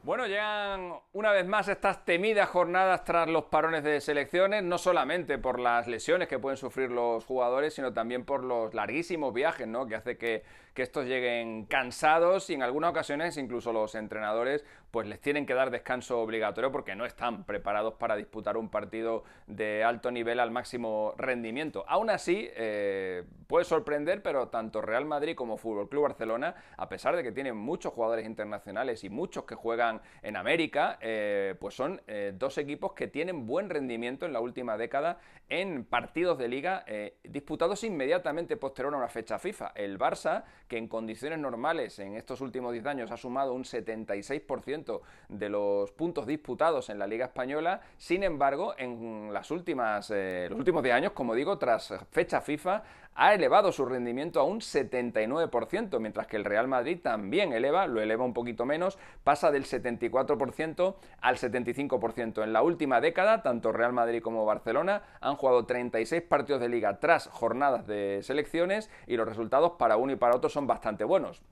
Bueno, 0.03 0.27
llegan 0.27 0.93
una 1.15 1.33
vez 1.33 1.47
más 1.47 1.67
estas 1.69 2.05
temidas 2.05 2.51
jornadas 2.51 3.05
tras 3.05 3.27
los 3.27 3.45
parones 3.45 3.83
de 3.85 4.03
selecciones, 4.03 4.63
no 4.63 4.77
solamente 4.77 5.39
por 5.39 5.59
las 5.59 5.87
lesiones 5.87 6.29
que 6.29 6.39
pueden 6.39 6.59
sufrir 6.59 6.91
los 6.91 7.25
jugadores, 7.25 7.73
sino 7.73 7.95
también 7.95 8.27
por 8.27 8.45
los 8.45 8.75
larguísimos 8.75 9.33
viajes, 9.33 9.67
¿no? 9.67 9.87
Que 9.87 9.95
hace 9.95 10.19
que 10.19 10.43
que 10.75 10.83
estos 10.83 11.07
lleguen 11.07 11.67
cansados 11.67 12.51
y 12.51 12.55
en 12.55 12.63
algunas 12.63 12.91
ocasiones 12.91 13.37
incluso 13.37 13.73
los 13.73 13.95
entrenadores 13.95 14.65
pues 14.95 15.09
les 15.09 15.21
tienen 15.21 15.45
que 15.45 15.55
dar 15.55 15.73
descanso 15.73 16.21
obligatorio 16.21 16.71
porque 16.71 16.95
no 16.95 17.05
están 17.05 17.43
preparados 17.43 17.95
para 17.95 18.15
disputar 18.15 18.57
un 18.57 18.69
partido 18.69 19.25
de 19.49 19.83
alto 19.83 20.13
nivel 20.13 20.39
al 20.39 20.53
máximo 20.53 21.15
rendimiento. 21.19 21.85
Aún 21.89 22.11
así, 22.11 22.49
eh, 22.55 23.25
puede 23.49 23.65
sorprender, 23.65 24.23
pero 24.23 24.51
tanto 24.51 24.81
Real 24.81 25.05
Madrid 25.05 25.35
como 25.35 25.57
Fútbol 25.57 25.89
Club 25.89 26.05
Barcelona, 26.05 26.55
a 26.77 26.89
pesar 26.89 27.17
de 27.17 27.25
que 27.25 27.33
tienen 27.33 27.57
muchos 27.57 27.93
jugadores 27.93 28.25
internacionales 28.25 29.03
y 29.03 29.11
muchos 29.11 29.43
que 29.47 29.57
juegan 29.57 30.01
en 30.23 30.37
América, 30.37 30.97
eh, 31.01 31.57
pues 31.59 31.75
son 31.75 32.01
eh, 32.07 32.33
dos 32.33 32.57
equipos 32.59 32.93
que 32.93 33.09
tienen 33.09 33.49
buen 33.49 33.71
rendimiento 33.71 34.27
en 34.27 34.33
la 34.33 34.39
última 34.39 34.77
década 34.77 35.19
en 35.49 35.85
partidos 35.85 36.39
de 36.39 36.49
liga 36.49 36.85
disputados 37.23 37.85
inmediatamente 37.85 38.57
posterior 38.57 38.95
a 38.95 38.99
una 38.99 39.09
fecha 39.09 39.39
FIFA. 39.39 39.73
El 39.75 39.99
Barça, 39.99 40.45
que 40.69 40.79
en 40.79 40.89
condiciones 40.89 41.39
normales 41.39 41.99
en 41.99 42.15
estos 42.15 42.41
últimos 42.41 42.73
10 42.73 42.87
años 42.87 43.11
ha 43.11 43.17
sumado 43.17 43.53
un 43.53 43.65
76% 43.65 45.01
de 45.29 45.49
los 45.49 45.93
puntos 45.93 46.27
disputados 46.27 46.91
en 46.91 46.99
la 46.99 47.07
Liga 47.07 47.27
Española, 47.27 47.81
sin 47.97 48.23
embargo, 48.23 48.75
en 48.79 49.33
las 49.33 49.51
últimas, 49.51 50.11
eh, 50.15 50.47
los 50.49 50.59
últimos 50.59 50.83
10 50.83 50.95
años, 50.95 51.13
como 51.13 51.35
digo, 51.35 51.59
tras 51.59 51.95
fecha 52.11 52.41
FIFA, 52.41 52.83
ha 53.15 53.35
elevado 53.35 53.73
su 53.73 53.85
rendimiento 53.85 54.41
a 54.41 54.45
un 54.45 54.61
79%, 54.61 56.01
mientras 56.01 56.27
que 56.27 56.37
el 56.37 56.45
Real 56.45 56.69
Madrid 56.69 56.99
también 57.03 57.53
eleva, 57.53 57.87
lo 57.87 58.01
eleva 58.01 58.25
un 58.25 58.35
poquito 58.35 58.67
menos, 58.67 58.99
pasa 59.23 59.51
del 59.51 59.65
74% 59.65 60.95
al 61.21 61.37
75%. 61.37 62.43
En 62.43 62.53
la 62.53 62.63
última 62.63 63.01
década, 63.01 63.43
tanto 63.43 63.73
Real 63.73 63.93
Madrid 63.93 64.23
como 64.23 64.45
Barcelona 64.45 65.03
han 65.21 65.37
jugado 65.37 65.67
36 65.67 66.23
partidos 66.23 66.61
de 66.61 66.69
liga 66.69 66.99
tras 67.01 67.29
jornadas 67.29 67.87
de 67.87 68.21
selecciones 68.23 68.91
y 69.07 69.17
los 69.17 69.29
resultados 69.29 69.73
para 69.73 69.97
uno 69.97 70.13
y 70.13 70.17
para 70.17 70.37
otro 70.37 70.51
son 70.51 70.67
bastante 70.67 71.05
buenos. 71.05 71.43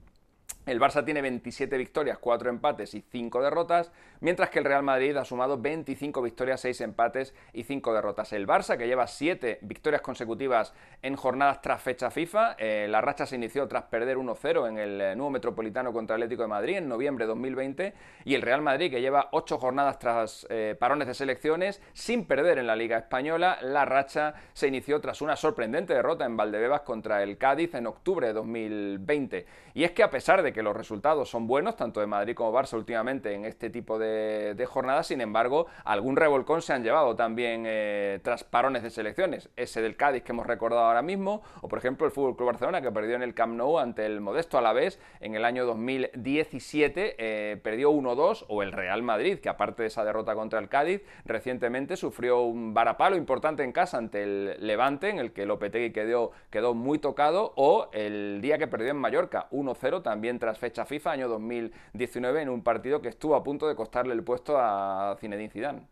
El 0.65 0.79
Barça 0.79 1.03
tiene 1.03 1.21
27 1.21 1.77
victorias, 1.77 2.19
4 2.19 2.49
empates 2.49 2.93
y 2.93 3.01
5 3.01 3.41
derrotas, 3.41 3.91
mientras 4.21 4.49
que 4.49 4.59
el 4.59 4.65
Real 4.65 4.81
Madrid 4.81 5.17
ha 5.17 5.25
sumado 5.25 5.57
25 5.57 6.21
victorias, 6.21 6.61
6 6.61 6.79
empates 6.81 7.35
y 7.51 7.63
5 7.63 7.93
derrotas. 7.93 8.31
El 8.31 8.47
Barça, 8.47 8.77
que 8.77 8.87
lleva 8.87 9.05
7 9.05 9.59
victorias 9.61 10.01
consecutivas 10.01 10.73
en 11.01 11.17
jornadas 11.17 11.61
tras 11.61 11.81
fecha 11.81 12.09
FIFA, 12.09 12.55
eh, 12.57 12.87
la 12.89 13.01
racha 13.01 13.25
se 13.25 13.35
inició 13.35 13.67
tras 13.67 13.83
perder 13.83 14.17
1-0 14.17 14.69
en 14.69 14.77
el 14.77 15.01
eh, 15.01 15.15
nuevo 15.17 15.31
Metropolitano 15.31 15.91
contra 15.91 16.15
Atlético 16.15 16.43
de 16.43 16.47
Madrid 16.47 16.77
en 16.77 16.87
noviembre 16.87 17.25
de 17.25 17.29
2020, 17.29 17.93
y 18.23 18.33
el 18.33 18.41
Real 18.41 18.61
Madrid, 18.61 18.89
que 18.89 19.01
lleva 19.01 19.27
8 19.33 19.57
jornadas 19.57 19.99
tras 19.99 20.47
eh, 20.49 20.77
parones 20.79 21.09
de 21.09 21.13
selecciones 21.13 21.81
sin 21.91 22.25
perder 22.25 22.57
en 22.57 22.67
la 22.67 22.77
Liga 22.77 22.97
Española, 22.97 23.57
la 23.61 23.83
racha 23.83 24.35
se 24.53 24.69
inició 24.69 25.01
tras 25.01 25.21
una 25.21 25.35
sorprendente 25.35 25.93
derrota 25.93 26.23
en 26.23 26.37
Valdebebas 26.37 26.81
contra 26.81 27.21
el 27.21 27.37
Cádiz 27.37 27.75
en 27.75 27.85
octubre 27.85 28.27
de 28.27 28.33
2020. 28.33 29.45
Y 29.73 29.83
es 29.83 29.91
que 29.91 30.03
a 30.03 30.09
pesar 30.09 30.41
de 30.41 30.52
que 30.53 30.63
los 30.63 30.75
resultados 30.75 31.29
son 31.29 31.47
buenos, 31.47 31.75
tanto 31.75 31.99
de 31.99 32.07
Madrid 32.07 32.35
como 32.35 32.53
Barça 32.53 32.75
últimamente 32.75 33.33
en 33.33 33.45
este 33.45 33.69
tipo 33.69 33.99
de, 33.99 34.63
jornadas, 34.67 35.07
sin 35.07 35.21
embargo, 35.21 35.67
algún 35.83 36.15
revolcón 36.15 36.61
se 36.61 36.73
han 36.73 36.83
llevado 36.83 37.15
también 37.15 37.63
eh, 37.65 38.19
tras 38.23 38.43
parones 38.43 38.83
de 38.83 38.89
selecciones, 38.89 39.49
ese 39.55 39.81
del 39.81 39.97
Cádiz 39.97 40.23
que 40.23 40.31
hemos 40.31 40.47
recordado 40.47 40.83
ahora 40.83 41.01
mismo, 41.01 41.41
o 41.61 41.67
por 41.67 41.79
ejemplo 41.79 42.05
el 42.05 42.13
Fútbol 42.13 42.35
Club 42.35 42.47
Barcelona 42.47 42.81
que 42.81 42.91
perdió 42.91 43.15
en 43.15 43.23
el 43.23 43.33
Camp 43.33 43.55
Nou 43.55 43.79
ante 43.79 44.05
el 44.05 44.21
modesto 44.21 44.57
Alavés 44.57 44.99
en 45.19 45.35
el 45.35 45.43
año 45.43 45.65
2017, 45.65 47.15
eh, 47.17 47.57
perdió 47.57 47.91
1-2, 47.91 48.45
o 48.47 48.63
el 48.63 48.71
Real 48.71 49.03
Madrid, 49.03 49.39
que 49.39 49.49
aparte 49.49 49.83
de 49.83 49.87
esa 49.87 50.05
derrota 50.05 50.35
contra 50.35 50.59
el 50.59 50.69
Cádiz, 50.69 51.01
recientemente 51.25 51.97
sufrió 51.97 52.41
un 52.41 52.73
varapalo 52.73 53.15
importante 53.15 53.63
en 53.63 53.71
casa 53.71 53.97
ante 53.97 54.23
el 54.23 54.55
Levante, 54.65 55.09
en 55.09 55.19
el 55.19 55.33
que 55.33 55.45
Lopetegui 55.45 55.91
quedó, 55.91 56.31
quedó 56.49 56.73
muy 56.73 56.99
tocado, 56.99 57.53
o 57.55 57.89
el 57.93 58.39
día 58.41 58.57
que 58.57 58.67
perdió 58.67 58.91
en 58.91 58.97
Mallorca, 58.97 59.47
1-0, 59.51 60.01
también 60.03 60.39
tras 60.43 60.57
fecha 60.57 60.83
FIFA, 60.83 61.11
año 61.11 61.29
2019, 61.29 62.41
en 62.41 62.49
un 62.49 62.61
partido 62.61 63.01
que 63.01 63.07
estuvo 63.07 63.33
a 63.33 63.41
punto 63.41 63.65
de 63.65 63.77
costarle 63.77 64.13
el 64.13 64.25
puesto 64.25 64.57
a 64.57 65.15
Zinedine 65.21 65.49
Zidane. 65.49 65.87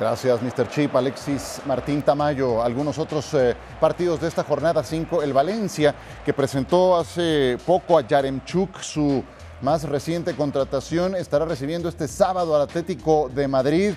Gracias, 0.00 0.42
Mr. 0.42 0.68
Chip. 0.68 0.96
Alexis 0.96 1.62
Martín 1.64 2.02
Tamayo. 2.02 2.60
Algunos 2.60 2.98
otros 2.98 3.32
eh, 3.34 3.54
partidos 3.80 4.20
de 4.20 4.26
esta 4.26 4.42
jornada 4.42 4.82
5. 4.82 5.22
El 5.22 5.32
Valencia, 5.32 5.94
que 6.24 6.32
presentó 6.32 6.96
hace 6.96 7.56
poco 7.64 7.98
a 7.98 8.04
Yaremchuk, 8.04 8.80
su 8.80 9.22
más 9.62 9.84
reciente 9.84 10.34
contratación, 10.34 11.14
estará 11.14 11.44
recibiendo 11.44 11.88
este 11.88 12.08
sábado 12.08 12.54
al 12.54 12.62
Atlético 12.62 13.30
de 13.34 13.48
Madrid. 13.48 13.94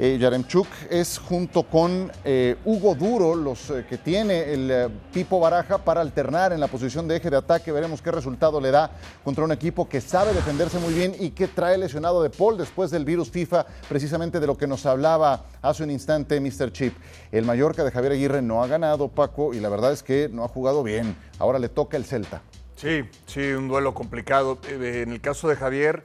Eh, 0.00 0.16
Yaremchuk 0.16 0.68
es 0.90 1.18
junto 1.18 1.64
con 1.64 2.12
eh, 2.24 2.56
Hugo 2.64 2.94
Duro 2.94 3.34
los 3.34 3.70
eh, 3.70 3.84
que 3.88 3.98
tiene 3.98 4.52
el 4.52 4.92
Pipo 5.12 5.40
Baraja 5.40 5.78
para 5.78 6.00
alternar 6.00 6.52
en 6.52 6.60
la 6.60 6.68
posición 6.68 7.08
de 7.08 7.16
eje 7.16 7.30
de 7.30 7.36
ataque. 7.36 7.72
Veremos 7.72 8.00
qué 8.00 8.12
resultado 8.12 8.60
le 8.60 8.70
da 8.70 8.92
contra 9.24 9.42
un 9.42 9.50
equipo 9.50 9.88
que 9.88 10.00
sabe 10.00 10.32
defenderse 10.32 10.78
muy 10.78 10.94
bien 10.94 11.16
y 11.18 11.30
que 11.30 11.48
trae 11.48 11.76
lesionado 11.76 12.22
de 12.22 12.30
Paul 12.30 12.56
después 12.56 12.92
del 12.92 13.04
virus 13.04 13.30
FIFA, 13.30 13.66
precisamente 13.88 14.38
de 14.38 14.46
lo 14.46 14.56
que 14.56 14.68
nos 14.68 14.86
hablaba 14.86 15.46
hace 15.62 15.82
un 15.82 15.90
instante 15.90 16.40
Mr. 16.40 16.70
Chip. 16.70 16.94
El 17.32 17.44
Mallorca 17.44 17.82
de 17.82 17.90
Javier 17.90 18.12
Aguirre 18.12 18.40
no 18.40 18.62
ha 18.62 18.68
ganado, 18.68 19.08
Paco, 19.08 19.52
y 19.52 19.58
la 19.58 19.68
verdad 19.68 19.92
es 19.92 20.04
que 20.04 20.28
no 20.32 20.44
ha 20.44 20.48
jugado 20.48 20.84
bien. 20.84 21.16
Ahora 21.40 21.58
le 21.58 21.68
toca 21.68 21.96
el 21.96 22.04
Celta. 22.04 22.40
Sí, 22.78 23.02
sí, 23.26 23.40
un 23.54 23.66
duelo 23.66 23.92
complicado. 23.92 24.56
En 24.70 25.10
el 25.10 25.20
caso 25.20 25.48
de 25.48 25.56
Javier, 25.56 26.04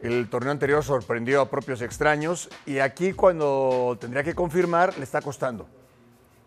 el 0.00 0.28
torneo 0.28 0.50
anterior 0.50 0.82
sorprendió 0.82 1.40
a 1.40 1.48
propios 1.48 1.80
extraños 1.80 2.48
y 2.66 2.80
aquí 2.80 3.12
cuando 3.12 3.96
tendría 4.00 4.24
que 4.24 4.34
confirmar 4.34 4.98
le 4.98 5.04
está 5.04 5.22
costando. 5.22 5.68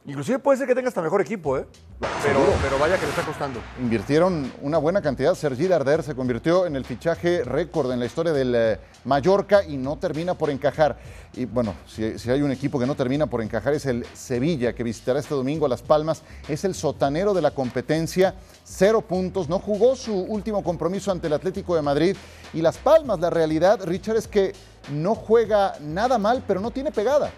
Inclusive 0.06 0.40
puede 0.40 0.58
ser 0.58 0.68
que 0.68 0.76
tenga 0.76 0.90
hasta 0.90 1.02
mejor 1.02 1.22
equipo, 1.22 1.58
¿eh? 1.58 1.66
Pero, 2.00 2.40
pero 2.62 2.80
vaya 2.80 2.98
que 2.98 3.04
le 3.04 3.10
está 3.10 3.24
costando. 3.24 3.60
Invirtieron 3.80 4.52
una 4.62 4.78
buena 4.78 5.02
cantidad. 5.02 5.36
Sergi 5.36 5.68
Darder 5.68 6.04
se 6.04 6.16
convirtió 6.16 6.66
en 6.66 6.76
el 6.76 6.86
fichaje 6.86 7.44
récord 7.44 7.92
en 7.92 8.00
la 8.00 8.06
historia 8.06 8.32
del 8.32 8.54
eh, 8.56 8.80
Mallorca 9.04 9.64
y 9.64 9.78
no 9.78 9.98
termina 9.98 10.34
por 10.34 10.50
encajar. 10.50 10.98
Y 11.34 11.46
bueno, 11.46 11.76
si, 11.88 12.18
si, 12.18 12.32
hay 12.32 12.42
un 12.42 12.52
equipo 12.52 12.80
que 12.80 12.86
no 12.86 12.96
termina 12.96 13.28
por 13.28 13.42
encajar 13.42 13.74
es 13.74 13.86
el 13.86 14.06
Sevilla, 14.14 14.74
que 14.74 14.84
visitará 14.84 15.20
este 15.20 15.36
domingo 15.36 15.66
a 15.66 15.70
Las 15.70 15.82
Palmas. 15.82 16.24
Es 16.48 16.64
el 16.64 16.74
sotanero 16.74 17.34
de 17.34 17.42
la 17.42 17.52
competencia, 17.52 18.36
cero 18.64 19.02
puntos. 19.02 19.50
No 19.50 19.60
jugó 19.60 19.96
su 19.96 20.16
último 20.16 20.64
compromiso 20.64 21.12
ante 21.12 21.28
el 21.28 21.34
Atlético 21.34 21.76
de 21.76 21.82
Madrid. 21.82 22.16
Y 22.54 22.62
Las 22.62 22.78
Palmas, 22.78 23.20
la 23.20 23.30
realidad, 23.30 23.82
Richard, 23.84 24.18
es 24.18 24.28
que 24.28 24.54
no 24.92 25.16
juega 25.16 25.74
nada 25.82 26.18
mal, 26.18 26.44
pero 26.48 26.62
no 26.62 26.72
tiene 26.72 26.92
pegada. 26.92 27.32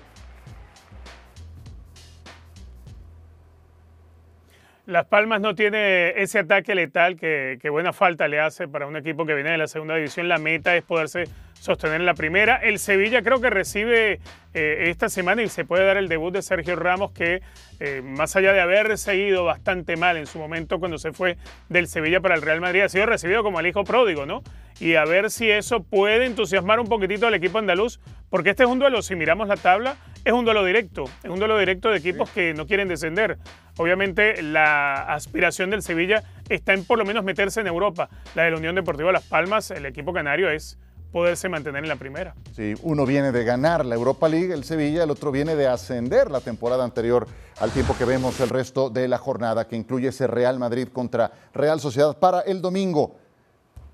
Las 4.87 5.05
Palmas 5.05 5.41
no 5.41 5.53
tiene 5.53 6.21
ese 6.21 6.39
ataque 6.39 6.73
letal 6.73 7.15
que, 7.15 7.59
buena 7.69 7.93
falta 7.93 8.27
le 8.27 8.39
hace 8.39 8.67
para 8.67 8.87
un 8.87 8.95
equipo 8.95 9.25
que 9.25 9.35
viene 9.35 9.51
de 9.51 9.57
la 9.57 9.67
segunda 9.67 9.95
división. 9.95 10.27
La 10.27 10.39
meta 10.39 10.75
es 10.75 10.83
poderse 10.83 11.25
sostener 11.53 11.99
en 11.99 12.07
la 12.07 12.15
primera. 12.15 12.55
El 12.55 12.79
Sevilla 12.79 13.21
creo 13.21 13.39
que 13.39 13.51
recibe 13.51 14.19
eh, 14.53 14.85
esta 14.89 15.07
semana 15.09 15.43
y 15.43 15.49
se 15.49 15.65
puede 15.65 15.85
dar 15.85 15.97
el 15.97 16.07
debut 16.07 16.33
de 16.33 16.41
Sergio 16.41 16.75
Ramos 16.75 17.11
que 17.11 17.41
eh, 17.79 18.01
más 18.03 18.35
allá 18.35 18.53
de 18.53 18.61
haber 18.61 18.97
seguido 18.97 19.45
bastante 19.45 19.95
mal 19.97 20.17
en 20.17 20.25
su 20.25 20.39
momento 20.39 20.79
cuando 20.79 20.97
se 20.97 21.13
fue 21.13 21.37
del 21.69 21.87
Sevilla 21.87 22.19
para 22.19 22.33
el 22.33 22.41
Real 22.41 22.59
Madrid, 22.59 22.81
ha 22.81 22.89
sido 22.89 23.05
recibido 23.05 23.43
como 23.43 23.59
el 23.59 23.67
hijo 23.67 23.83
pródigo, 23.83 24.25
¿no? 24.25 24.41
Y 24.81 24.95
a 24.95 25.05
ver 25.05 25.29
si 25.29 25.47
eso 25.47 25.83
puede 25.83 26.25
entusiasmar 26.25 26.79
un 26.79 26.87
poquitito 26.87 27.27
al 27.27 27.35
equipo 27.35 27.59
andaluz, 27.59 27.99
porque 28.31 28.49
este 28.49 28.63
es 28.63 28.69
un 28.69 28.79
duelo, 28.79 29.03
si 29.03 29.15
miramos 29.15 29.47
la 29.47 29.55
tabla, 29.55 29.95
es 30.25 30.33
un 30.33 30.43
duelo 30.43 30.65
directo, 30.65 31.03
es 31.21 31.29
un 31.29 31.37
duelo 31.37 31.55
directo 31.59 31.89
de 31.89 31.99
equipos 31.99 32.31
que 32.31 32.55
no 32.55 32.65
quieren 32.65 32.87
descender. 32.87 33.37
Obviamente 33.77 34.41
la 34.41 35.03
aspiración 35.13 35.69
del 35.69 35.83
Sevilla 35.83 36.23
está 36.49 36.73
en 36.73 36.83
por 36.83 36.97
lo 36.97 37.05
menos 37.05 37.23
meterse 37.23 37.61
en 37.61 37.67
Europa. 37.67 38.09
La 38.33 38.41
de 38.41 38.51
la 38.51 38.57
Unión 38.57 38.73
Deportiva 38.73 39.11
Las 39.11 39.23
Palmas, 39.23 39.69
el 39.69 39.85
equipo 39.85 40.13
canario 40.13 40.49
es 40.49 40.79
poderse 41.11 41.47
mantener 41.47 41.83
en 41.83 41.89
la 41.89 41.97
primera. 41.97 42.33
Sí, 42.55 42.73
uno 42.81 43.05
viene 43.05 43.31
de 43.31 43.43
ganar 43.43 43.85
la 43.85 43.93
Europa 43.93 44.27
League, 44.29 44.51
el 44.51 44.63
Sevilla, 44.63 45.03
el 45.03 45.11
otro 45.11 45.31
viene 45.31 45.55
de 45.55 45.67
ascender 45.67 46.31
la 46.31 46.39
temporada 46.39 46.83
anterior 46.83 47.27
al 47.59 47.69
tiempo 47.69 47.95
que 47.95 48.05
vemos 48.05 48.39
el 48.39 48.49
resto 48.49 48.89
de 48.89 49.07
la 49.07 49.19
jornada 49.19 49.67
que 49.67 49.75
incluye 49.75 50.07
ese 50.07 50.25
Real 50.25 50.57
Madrid 50.57 50.87
contra 50.87 51.31
Real 51.53 51.79
Sociedad 51.79 52.17
para 52.17 52.39
el 52.41 52.63
domingo. 52.63 53.20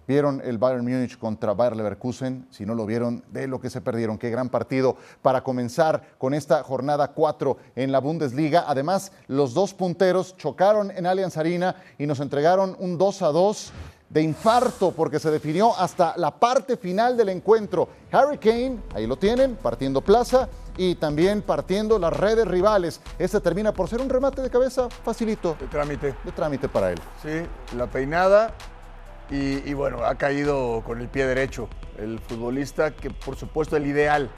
Vieron 0.08 0.41
el 0.46 0.58
Bayern 0.58 0.86
Múnich 0.86 1.17
contra 1.17 1.54
Bayer 1.54 1.76
Leverkusen, 1.76 2.48
si 2.50 2.65
no 2.65 2.76
lo 2.76 2.86
vieron, 2.86 3.24
de 3.32 3.46
lo 3.46 3.60
que 3.60 3.70
se 3.70 3.82
perdieron. 3.82 4.17
Qué 4.17 4.30
gran 4.30 4.48
partido 4.50 4.96
para 5.22 5.43
comenzar 5.43 6.02
con 6.17 6.34
esta 6.34 6.63
jornada 6.63 7.10
4 7.10 7.58
en 7.76 7.91
la 7.91 8.00
Bundesliga. 8.00 8.63
Además, 8.67 9.12
los 9.28 9.54
dos 9.54 9.74
punteros 9.74 10.38
chocaron 10.38 10.91
en 10.91 11.06
Allianz 11.06 11.36
Arena 11.38 11.76
y 11.98 12.08
nos 12.08 12.22
entregaron 12.22 12.78
un 12.80 12.98
2 12.98 13.22
a 13.22 13.28
2 13.28 13.74
de 14.10 14.22
infarto 14.22 14.91
porque 14.91 15.20
se 15.20 15.32
definió 15.32 15.78
hasta 15.78 16.13
la 16.17 16.32
parte 16.32 16.78
final 16.78 17.17
del 17.17 17.30
encuentro. 17.30 17.89
Harry 18.12 18.38
Kane, 18.38 18.78
ahí 18.93 19.06
lo 19.06 19.17
tienen, 19.17 19.56
partiendo 19.56 20.02
plaza 20.02 20.48
y 20.78 20.96
también 20.96 21.41
partiendo 21.41 22.00
las 22.00 22.13
redes 22.13 22.48
rivales. 22.48 23.02
Este 23.20 23.41
termina 23.41 23.74
por 23.74 23.89
ser 23.89 24.00
un 24.00 24.10
remate 24.10 24.41
de 24.41 24.50
cabeza 24.50 24.89
facilito. 24.89 25.58
De 25.60 25.67
trámite. 25.67 26.15
De 26.24 26.32
trámite 26.32 26.70
para 26.70 26.91
él. 26.91 27.00
Sí, 27.22 27.76
la 27.76 27.88
peinada 27.88 28.54
y, 29.30 29.74
bueno, 29.74 30.06
ha 30.06 30.16
caído 30.16 30.82
con 30.86 31.02
el 31.02 31.10
pie 31.10 31.26
derecho 31.26 31.68
el 31.98 32.20
futbolista 32.20 32.92
que 32.92 33.10
por 33.10 33.36
supuesto 33.36 33.76
el 33.76 33.86
ideal 33.86 34.30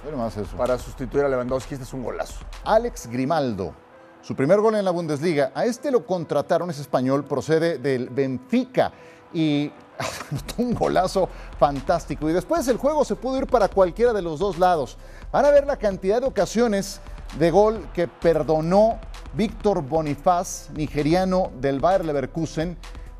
para 0.57 0.77
sustituir 0.77 1.25
a 1.25 1.29
Lewandowski. 1.29 1.75
Este 1.75 1.83
es 1.83 1.93
un 1.93 2.03
golazo. 2.03 2.39
Alex 2.63 3.07
Grimaldo, 3.07 3.73
su 4.21 4.35
primer 4.35 4.59
gol 4.59 4.75
en 4.75 4.85
la 4.85 4.91
Bundesliga. 4.91 5.51
A 5.53 5.65
este 5.65 5.91
lo 5.91 6.05
contrataron, 6.05 6.69
es 6.69 6.79
español, 6.79 7.25
procede 7.25 7.77
del 7.77 8.09
Benfica 8.09 8.91
y 9.31 9.71
un 10.57 10.73
golazo 10.73 11.29
fantástico. 11.59 12.29
Y 12.29 12.33
después 12.33 12.67
el 12.67 12.77
juego 12.77 13.05
se 13.05 13.15
pudo 13.15 13.37
ir 13.37 13.45
para 13.45 13.67
cualquiera 13.67 14.13
de 14.13 14.21
los 14.21 14.39
dos 14.39 14.57
lados. 14.57 14.97
Van 15.31 15.45
a 15.45 15.51
ver 15.51 15.67
la 15.67 15.77
cantidad 15.77 16.21
de 16.21 16.27
ocasiones 16.27 17.01
de 17.37 17.51
gol 17.51 17.87
que 17.93 18.07
perdonó 18.07 18.99
Víctor 19.35 19.83
Bonifaz, 19.83 20.71
nigeriano 20.71 21.51
del 21.59 21.79
Bayer 21.79 22.05
Leverkusen 22.05 22.77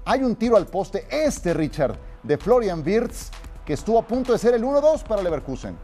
hay 0.09 0.23
un 0.23 0.35
tiro 0.35 0.57
al 0.57 0.65
poste, 0.65 1.05
este 1.11 1.53
Richard, 1.53 1.95
de 2.23 2.35
Florian 2.39 2.81
Wirtz, 2.83 3.29
que 3.63 3.73
estuvo 3.73 3.99
a 3.99 4.01
punto 4.01 4.33
de 4.33 4.39
ser 4.39 4.55
el 4.55 4.63
1-2 4.63 5.03
para 5.03 5.21
Leverkusen. 5.21 5.77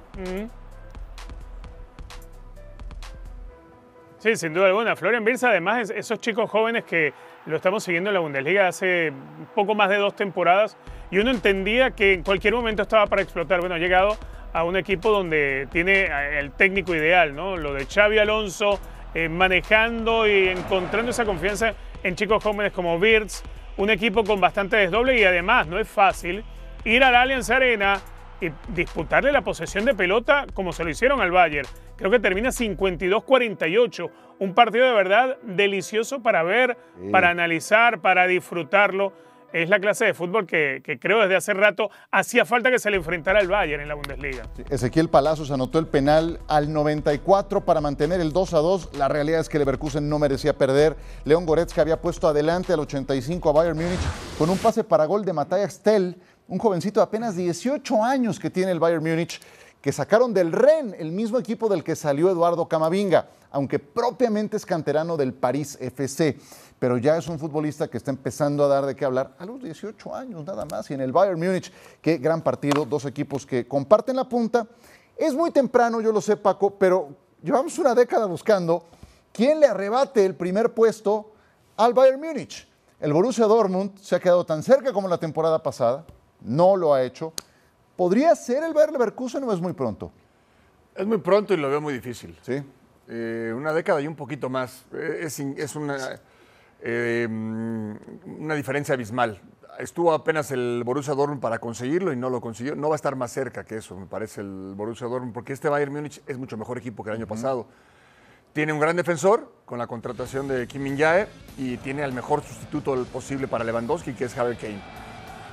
Sí, 4.18 4.36
sin 4.36 4.56
duda 4.56 4.66
alguna. 4.66 4.96
Florian 4.96 5.24
Wirtz, 5.24 5.44
además, 5.44 5.92
esos 5.92 6.20
chicos 6.20 6.50
jóvenes 6.50 6.86
que 6.86 7.14
lo 7.46 7.56
estamos 7.56 7.84
siguiendo 7.84 8.10
en 8.10 8.16
la 8.16 8.20
Bundesliga 8.20 8.68
hace 8.68 9.14
poco 9.54 9.76
más 9.76 9.90
de 9.90 9.98
dos 9.98 10.16
temporadas 10.16 10.76
y 11.12 11.20
uno 11.20 11.30
entendía 11.30 11.92
que 11.92 12.14
en 12.14 12.24
cualquier 12.24 12.56
momento 12.56 12.82
estaba 12.82 13.06
para 13.06 13.22
explotar. 13.22 13.60
Bueno, 13.60 13.76
ha 13.76 13.80
llegado 13.80 14.18
a 14.54 14.64
un 14.64 14.76
equipo 14.76 15.12
donde 15.12 15.68
tiene 15.72 16.06
eh, 16.06 16.40
el 16.40 16.50
técnico 16.54 16.96
ideal, 16.96 17.36
¿no? 17.36 17.58
Lo 17.58 17.76
de 17.76 17.86
Xavi 17.86 18.18
Alonso 18.18 18.80
eh, 19.14 19.30
manejando 19.30 20.28
y 20.28 20.48
encontrando 20.48 21.12
esa 21.12 21.26
confianza 21.26 21.76
en 22.02 22.16
chicos 22.16 22.44
jóvenes 22.44 22.74
como 22.74 22.96
Wirtz, 22.98 23.44
un 23.78 23.90
equipo 23.90 24.24
con 24.24 24.40
bastante 24.40 24.78
desdoble 24.78 25.20
y 25.20 25.24
además 25.24 25.68
no 25.68 25.80
es 25.80 25.88
fácil 25.88 26.44
ir 26.84 27.04
al 27.04 27.16
Allianz 27.16 27.50
Arena 27.50 28.00
y 28.40 28.50
disputarle 28.70 29.32
la 29.32 29.42
posesión 29.42 29.86
de 29.86 29.96
pelota 29.96 30.46
como 30.54 30.72
se 30.74 30.84
lo 30.84 30.90
hicieron 30.90 31.22
al 31.22 31.32
Bayern. 31.32 31.68
Creo 31.96 32.12
que 32.12 32.20
termina 32.20 32.50
52-48. 32.50 34.10
Un 34.40 34.54
partido 34.54 34.86
de 34.86 34.94
verdad 34.94 35.38
delicioso 35.44 36.22
para 36.22 36.44
ver, 36.44 36.78
para 37.12 37.30
analizar, 37.30 38.02
para 38.02 38.28
disfrutarlo 38.28 39.14
es 39.56 39.70
la 39.70 39.80
clase 39.80 40.04
de 40.04 40.14
fútbol 40.14 40.46
que, 40.46 40.82
creo 41.00 41.22
desde 41.22 41.38
hace 41.38 41.54
rato 41.54 41.90
hacía 42.12 42.44
falta 42.44 42.70
que 42.70 42.78
se 42.78 42.92
le 42.92 42.98
enfrentara 42.98 43.40
al 43.40 43.48
Bayern 43.48 43.82
en 43.82 43.88
la 43.88 43.96
Bundesliga. 43.96 44.44
Ezequiel 44.70 45.08
Palacios 45.08 45.50
anotó 45.50 45.80
el 45.80 45.88
penal 45.88 46.42
al 46.50 46.74
94 46.74 47.62
para 47.62 47.80
mantener 47.80 48.20
el 48.20 48.34
2 48.34 48.54
a 48.54 48.58
2. 48.58 48.98
La 48.98 49.08
realidad 49.08 49.40
es 49.40 49.48
que 49.48 49.58
Leverkusen 49.58 50.10
no 50.10 50.20
merecía 50.20 50.58
perder. 50.58 50.98
León 51.24 51.46
Goretzka 51.46 51.82
había 51.82 52.02
puesto 52.02 52.28
adelante 52.28 52.74
al 52.74 52.82
85 52.82 53.50
a 53.50 53.54
Bayern 53.54 53.78
Múnich 53.78 54.00
con 54.38 54.50
un 54.50 54.58
pase 54.58 54.84
para 54.84 55.06
gol 55.06 55.24
de 55.24 55.32
Matthias 55.32 55.76
Stell, 55.76 56.18
un 56.50 56.60
jovencito 56.60 57.00
de 57.00 57.06
apenas 57.06 57.38
18 57.38 58.04
años 58.04 58.40
que 58.40 58.50
tiene 58.50 58.72
el 58.72 58.80
Bayern 58.80 59.04
Múnich 59.04 59.40
que 59.86 59.92
sacaron 59.92 60.34
del 60.34 60.52
REN, 60.52 60.96
el 60.98 61.12
mismo 61.12 61.38
equipo 61.38 61.70
del 61.70 61.84
que 61.84 61.96
salió 61.96 62.32
Eduardo 62.32 62.68
Camavinga, 62.68 63.28
aunque 63.52 63.78
propiamente 63.78 64.58
es 64.58 64.66
canterano 64.66 65.16
del 65.16 65.32
París 65.32 65.78
FC 65.80 66.40
pero 66.80 66.98
ya 66.98 67.18
es 67.18 67.28
un 67.28 67.38
futbolista 67.38 67.88
que 67.88 67.98
está 67.98 68.10
empezando 68.10 68.64
a 68.64 68.68
dar 68.68 68.88
de 68.88 68.96
qué 68.96 69.06
hablar 69.06 69.36
a 69.38 69.46
los 69.46 69.62
18 69.62 70.16
años 70.16 70.44
nada 70.44 70.66
más. 70.66 70.90
Y 70.90 70.96
en 70.96 71.02
el 71.02 71.12
Bayern 71.12 71.40
Múnich, 71.40 71.72
qué 72.02 72.18
gran 72.18 72.42
partido, 72.42 72.84
dos 72.84 73.06
equipos 73.06 73.46
que 73.46 73.68
comparten 73.68 74.16
la 74.16 74.28
punta. 74.28 74.68
Es 75.16 75.36
muy 75.36 75.52
temprano, 75.52 76.02
yo 76.02 76.12
lo 76.12 76.20
sé 76.20 76.36
Paco, 76.36 76.72
pero 76.72 77.10
llevamos 77.44 77.78
una 77.78 77.94
década 77.94 78.26
buscando 78.26 78.86
quién 79.32 79.60
le 79.60 79.68
arrebate 79.68 80.26
el 80.26 80.36
primer 80.36 80.74
puesto 80.74 81.32
al 81.78 81.94
Bayern 81.94 82.20
Múnich. 82.20 82.68
El 83.00 83.14
Borussia 83.14 83.46
Dortmund 83.46 84.00
se 84.00 84.16
ha 84.16 84.20
quedado 84.20 84.46
tan 84.46 84.64
cerca 84.64 84.92
como 84.92 85.08
la 85.08 85.20
temporada 85.20 85.62
pasada, 85.62 86.06
no 86.42 86.76
lo 86.76 86.94
ha 86.94 87.04
hecho. 87.04 87.34
¿Podría 87.96 88.36
ser 88.36 88.64
el 88.64 88.74
Bayern 88.74 88.94
Leverkusen 88.94 89.44
o 89.44 89.54
es 89.54 89.62
muy 89.62 89.74
pronto? 89.74 90.12
Es 90.96 91.06
muy 91.06 91.18
pronto 91.18 91.54
y 91.54 91.58
lo 91.58 91.70
veo 91.70 91.82
muy 91.82 91.94
difícil. 91.94 92.38
Sí. 92.42 92.64
Eh, 93.08 93.54
una 93.56 93.74
década 93.74 94.02
y 94.02 94.08
un 94.08 94.16
poquito 94.16 94.50
más. 94.50 94.86
Eh, 94.94 95.20
es, 95.22 95.40
es 95.40 95.76
una 95.76 96.20
eh, 96.88 97.28
una 97.28 98.54
diferencia 98.54 98.94
abismal. 98.94 99.42
Estuvo 99.80 100.14
apenas 100.14 100.52
el 100.52 100.84
Borussia 100.86 101.16
Dortmund 101.16 101.42
para 101.42 101.60
conseguirlo 101.60 102.14
y 102.14 102.16
no 102.16 102.30
lo 102.30 102.40
consiguió. 102.40 102.76
No 102.76 102.90
va 102.90 102.96
a 102.96 102.98
estar 102.98 103.16
más 103.16 103.32
cerca 103.32 103.64
que 103.66 103.78
eso, 103.78 103.98
me 103.98 104.06
parece, 104.06 104.42
el 104.42 104.74
Borussia 104.76 105.08
Dortmund, 105.08 105.34
porque 105.34 105.52
este 105.52 105.68
Bayern 105.68 105.92
Múnich 105.92 106.22
es 106.28 106.38
mucho 106.38 106.58
mejor 106.58 106.78
equipo 106.78 107.04
que 107.04 107.10
el 107.10 107.18
año 107.18 107.28
pasado. 107.28 107.66
Tiene 108.54 108.72
un 108.72 108.80
gran 108.80 108.96
defensor 108.96 109.52
con 109.66 109.80
la 109.80 109.88
contratación 109.88 110.48
de 110.48 110.66
Kim 110.68 110.84
Min-jae 110.84 111.28
y 111.58 111.76
tiene 111.78 112.04
el 112.04 112.14
mejor 112.14 112.42
sustituto 112.42 113.04
posible 113.12 113.48
para 113.48 113.66
Lewandowski, 113.66 114.14
que 114.14 114.26
es 114.26 114.38
Harry 114.38 114.56
Kane. 114.56 114.82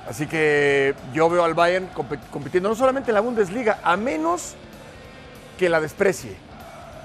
Así 0.07 0.27
que 0.27 0.95
yo 1.13 1.29
veo 1.29 1.43
al 1.43 1.53
Bayern 1.53 1.87
compitiendo 2.31 2.69
no 2.69 2.75
solamente 2.75 3.11
en 3.11 3.15
la 3.15 3.21
Bundesliga, 3.21 3.79
a 3.83 3.95
menos 3.95 4.55
que 5.57 5.69
la 5.69 5.79
desprecie 5.79 6.35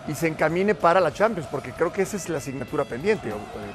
y 0.08 0.14
se 0.14 0.26
encamine 0.26 0.74
para 0.74 1.00
la 1.00 1.12
Champions, 1.12 1.46
porque 1.50 1.72
creo 1.72 1.92
que 1.92 2.02
esa 2.02 2.16
es 2.16 2.28
la 2.28 2.38
asignatura 2.38 2.84
pendiente, 2.84 3.28
eh, 3.28 3.32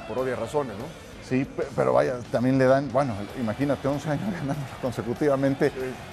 por 0.08 0.18
obvias 0.18 0.38
razones, 0.38 0.76
¿no? 0.76 0.84
Sí, 1.26 1.46
pero 1.74 1.94
vaya, 1.94 2.16
también 2.30 2.58
le 2.58 2.66
dan, 2.66 2.92
bueno, 2.92 3.14
imagínate, 3.40 3.88
11 3.88 4.10
años 4.10 4.30
ganando 4.32 4.62
consecutivamente. 4.82 5.72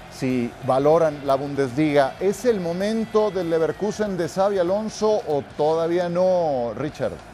Si 0.10 0.50
valoran 0.66 1.26
la 1.26 1.36
Bundesliga, 1.36 2.16
¿es 2.20 2.46
el 2.46 2.62
momento 2.62 3.30
del 3.30 3.50
Leverkusen 3.50 4.16
de 4.16 4.30
Xavi 4.30 4.60
Alonso 4.60 5.22
o 5.28 5.44
todavía 5.58 6.08
no, 6.08 6.74
Richard? 6.78 7.31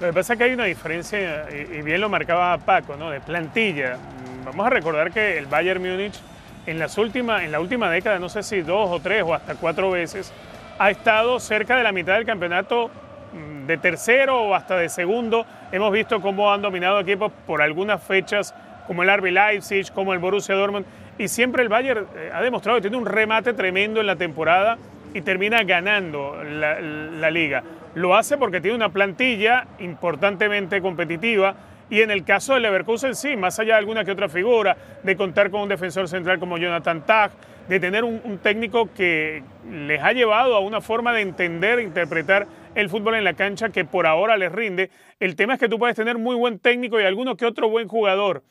Lo 0.00 0.08
que 0.08 0.12
pasa 0.12 0.34
es 0.34 0.38
que 0.38 0.44
hay 0.44 0.52
una 0.52 0.64
diferencia, 0.64 1.46
y 1.50 1.80
bien 1.80 2.02
lo 2.02 2.10
marcaba 2.10 2.58
Paco, 2.58 2.96
¿no? 2.96 3.10
De 3.10 3.20
plantilla. 3.20 3.96
Vamos 4.44 4.66
a 4.66 4.70
recordar 4.70 5.10
que 5.10 5.38
el 5.38 5.46
Bayern 5.46 5.80
Múnich 5.80 6.20
en, 6.66 6.78
las 6.78 6.98
últimas, 6.98 7.44
en 7.44 7.52
la 7.52 7.60
última 7.60 7.90
década, 7.90 8.18
no 8.18 8.28
sé 8.28 8.42
si 8.42 8.60
dos 8.60 8.90
o 8.90 9.00
tres 9.00 9.22
o 9.22 9.32
hasta 9.32 9.54
cuatro 9.54 9.90
veces, 9.90 10.34
ha 10.78 10.90
estado 10.90 11.40
cerca 11.40 11.76
de 11.76 11.82
la 11.82 11.92
mitad 11.92 12.14
del 12.14 12.26
campeonato 12.26 12.90
mm, 13.32 13.66
de 13.66 13.78
tercero 13.78 14.42
o 14.42 14.54
hasta 14.54 14.76
de 14.76 14.90
segundo. 14.90 15.46
Hemos 15.72 15.90
visto 15.92 16.20
cómo 16.20 16.52
han 16.52 16.60
dominado 16.60 17.00
equipos 17.00 17.32
por 17.46 17.62
algunas 17.62 18.02
fechas, 18.02 18.54
como 18.86 19.02
el 19.02 19.16
RB 19.16 19.32
Leipzig, 19.32 19.90
como 19.94 20.12
el 20.12 20.18
Borussia 20.18 20.54
Dortmund, 20.54 20.84
y 21.16 21.28
siempre 21.28 21.62
el 21.62 21.70
Bayern 21.70 22.06
eh, 22.16 22.30
ha 22.34 22.42
demostrado 22.42 22.76
que 22.76 22.82
tiene 22.82 22.98
un 22.98 23.06
remate 23.06 23.54
tremendo 23.54 24.00
en 24.00 24.06
la 24.06 24.16
temporada 24.16 24.76
y 25.16 25.22
termina 25.22 25.64
ganando 25.64 26.44
la, 26.44 27.30
liga. 27.30 27.62
Lo 27.94 28.14
hace 28.14 28.36
porque 28.36 28.60
tiene 28.60 28.76
una 28.76 28.90
plantilla 28.90 29.66
importantemente 29.78 30.82
competitiva 30.82 31.56
y 31.88 32.02
en 32.02 32.10
el 32.10 32.22
caso 32.22 32.52
de 32.52 32.60
Leverkusen, 32.60 33.14
sí, 33.14 33.34
más 33.34 33.58
allá 33.58 33.74
de 33.74 33.78
alguna 33.78 34.04
que 34.04 34.10
otra 34.10 34.28
figura, 34.28 34.76
de 35.02 35.16
contar 35.16 35.50
con 35.50 35.62
un 35.62 35.70
defensor 35.70 36.06
central 36.06 36.38
como 36.38 36.58
Jonathan 36.58 37.06
Tag, 37.06 37.30
de 37.66 37.80
tener 37.80 38.04
un, 38.04 38.38
técnico 38.42 38.92
que 38.92 39.42
les 39.70 40.02
ha 40.02 40.12
llevado 40.12 40.54
a 40.54 40.60
una 40.60 40.82
forma 40.82 41.14
de 41.14 41.22
entender 41.22 41.78
e 41.78 41.84
interpretar 41.84 42.46
el 42.74 42.90
fútbol 42.90 43.14
en 43.14 43.24
la 43.24 43.32
cancha 43.32 43.70
que 43.70 43.86
por 43.86 44.06
ahora 44.06 44.36
les 44.36 44.52
rinde. 44.52 44.90
El 45.18 45.34
tema 45.34 45.54
es 45.54 45.60
que 45.60 45.68
tú 45.68 45.78
puedes 45.78 45.96
tener 45.96 46.18
muy 46.18 46.36
buen 46.36 46.58
técnico 46.58 47.00
y 47.00 47.04
alguno 47.04 47.38
que 47.38 47.46
otro 47.46 47.70
buen 47.70 47.88
jugador, 47.88 48.42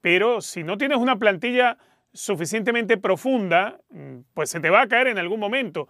pero 0.00 0.40
si 0.40 0.62
no 0.62 0.78
tienes 0.78 0.98
una 0.98 1.16
plantilla 1.16 1.78
suficientemente 2.12 2.96
profunda, 2.96 3.80
pues 4.34 4.50
se 4.50 4.60
te 4.60 4.70
va 4.70 4.82
a 4.82 4.86
caer 4.86 5.08
en 5.08 5.18
algún 5.18 5.40
momento 5.40 5.88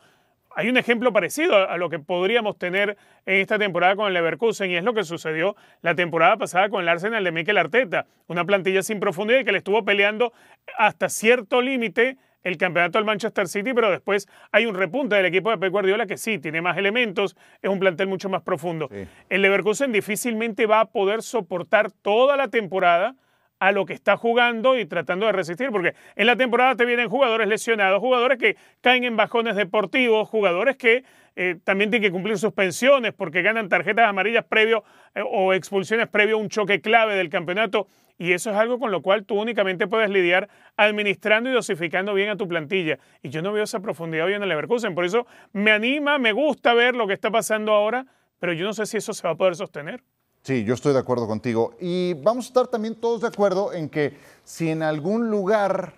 hay 0.57 0.69
un 0.69 0.77
ejemplo 0.77 1.12
parecido 1.12 1.69
a 1.69 1.77
lo 1.77 1.88
que 1.88 1.99
podríamos 1.99 2.59
tener 2.59 2.97
en 3.27 3.37
esta 3.41 3.59
temporada 3.59 3.97
con 3.97 4.07
el 4.09 4.15
Leverkusen 4.15 4.71
y 4.71 4.77
es 4.77 4.85
lo 4.85 4.95
que 4.95 5.05
sucedió 5.05 5.57
la 5.81 5.95
temporada 5.95 6.37
pasada 6.37 6.69
con 6.69 6.83
el 6.83 6.88
Arsenal 6.88 7.25
de 7.25 7.33
Mikel 7.33 7.59
Arteta, 7.59 8.07
una 8.27 8.45
plantilla 8.45 8.83
sin 8.83 9.01
profundidad 9.01 9.41
y 9.41 9.45
que 9.45 9.53
le 9.53 9.59
estuvo 9.59 9.85
peleando 9.85 10.33
hasta 10.79 11.09
cierto 11.09 11.61
límite 11.61 12.17
el 12.43 12.57
campeonato 12.57 12.99
del 12.99 13.05
Manchester 13.05 13.47
City, 13.47 13.73
pero 13.73 13.91
después 13.91 14.29
hay 14.51 14.67
un 14.67 14.75
repunte 14.75 15.15
del 15.15 15.27
equipo 15.27 15.51
de 15.51 15.59
Pep 15.59 15.71
Guardiola 15.71 16.07
que 16.07 16.17
sí, 16.17 16.38
tiene 16.38 16.61
más 16.61 16.77
elementos, 16.77 17.37
es 17.61 17.71
un 17.71 17.79
plantel 17.79 18.09
mucho 18.09 18.29
más 18.29 18.43
profundo. 18.43 18.91
El 19.29 19.43
Leverkusen 19.43 19.93
difícilmente 19.93 20.67
va 20.67 20.81
a 20.81 20.85
poder 20.87 21.23
soportar 21.23 21.93
toda 21.93 22.37
la 22.37 22.49
temporada 22.49 23.15
a 23.62 23.70
lo 23.70 23.87
que 23.87 23.92
está 23.92 24.16
jugando 24.16 24.77
y 24.77 24.87
tratando 24.87 25.27
de 25.27 25.31
resistir, 25.31 25.70
porque 25.70 25.94
en 26.16 26.27
la 26.27 26.35
temporada 26.35 26.75
te 26.75 26.85
vienen 26.85 27.09
jugadores 27.09 27.46
lesionados, 27.46 28.01
jugadores 28.01 28.37
que 28.37 28.57
caen 28.81 29.05
en 29.05 29.16
bajones 29.16 29.55
deportivos, 29.55 30.29
jugadores 30.29 30.77
que 30.77 31.05
eh, 31.37 31.61
también 31.62 31.88
tienen 31.88 32.09
que 32.09 32.12
cumplir 32.12 32.37
suspensiones 32.38 33.12
porque 33.12 33.40
ganan 33.40 33.68
tarjetas 33.68 34.09
amarillas 34.09 34.44
previo 34.46 34.83
eh, 35.14 35.22
o 35.25 35.53
expulsiones 35.53 36.09
previo 36.09 36.38
a 36.38 36.40
un 36.40 36.48
choque 36.48 36.81
clave 36.81 37.14
del 37.14 37.29
campeonato. 37.29 37.87
Y 38.18 38.33
eso 38.33 38.51
es 38.51 38.57
algo 38.57 38.81
con 38.81 38.90
lo 38.90 39.01
cual 39.01 39.25
tú 39.27 39.40
únicamente 39.40 39.87
puedes 39.87 40.11
lidiar 40.11 40.48
administrando 40.77 41.48
y 41.48 41.53
dosificando 41.53 42.14
bien 42.14 42.31
a 42.31 42.37
tu 42.37 42.48
plantilla. 42.48 42.98
Y 43.22 43.29
yo 43.29 43.42
no 43.42 43.53
veo 43.53 43.62
esa 43.62 43.79
profundidad 43.79 44.27
hoy 44.27 44.35
en 44.35 44.42
el 44.42 44.48
Leverkusen. 44.48 44.96
Por 44.96 45.05
eso 45.05 45.25
me 45.53 45.70
anima, 45.70 46.18
me 46.18 46.33
gusta 46.33 46.75
ver 46.75 46.96
lo 46.96 47.07
que 47.07 47.14
está 47.14 47.31
pasando 47.31 47.70
ahora, 47.70 48.07
pero 48.40 48.55
yo 48.55 48.64
no 48.64 48.72
sé 48.72 48.87
si 48.87 48.96
eso 48.96 49.14
se 49.14 49.22
va 49.22 49.35
a 49.35 49.37
poder 49.37 49.55
sostener. 49.55 50.03
Sí, 50.42 50.64
yo 50.64 50.74
estoy 50.74 50.92
de 50.92 50.98
acuerdo 50.98 51.28
contigo. 51.28 51.74
Y 51.78 52.14
vamos 52.14 52.46
a 52.46 52.48
estar 52.48 52.66
también 52.66 52.96
todos 52.96 53.20
de 53.20 53.28
acuerdo 53.28 53.72
en 53.72 53.88
que 53.88 54.18
si 54.42 54.70
en 54.70 54.83
algún 54.83 55.31
lugar 55.31 55.94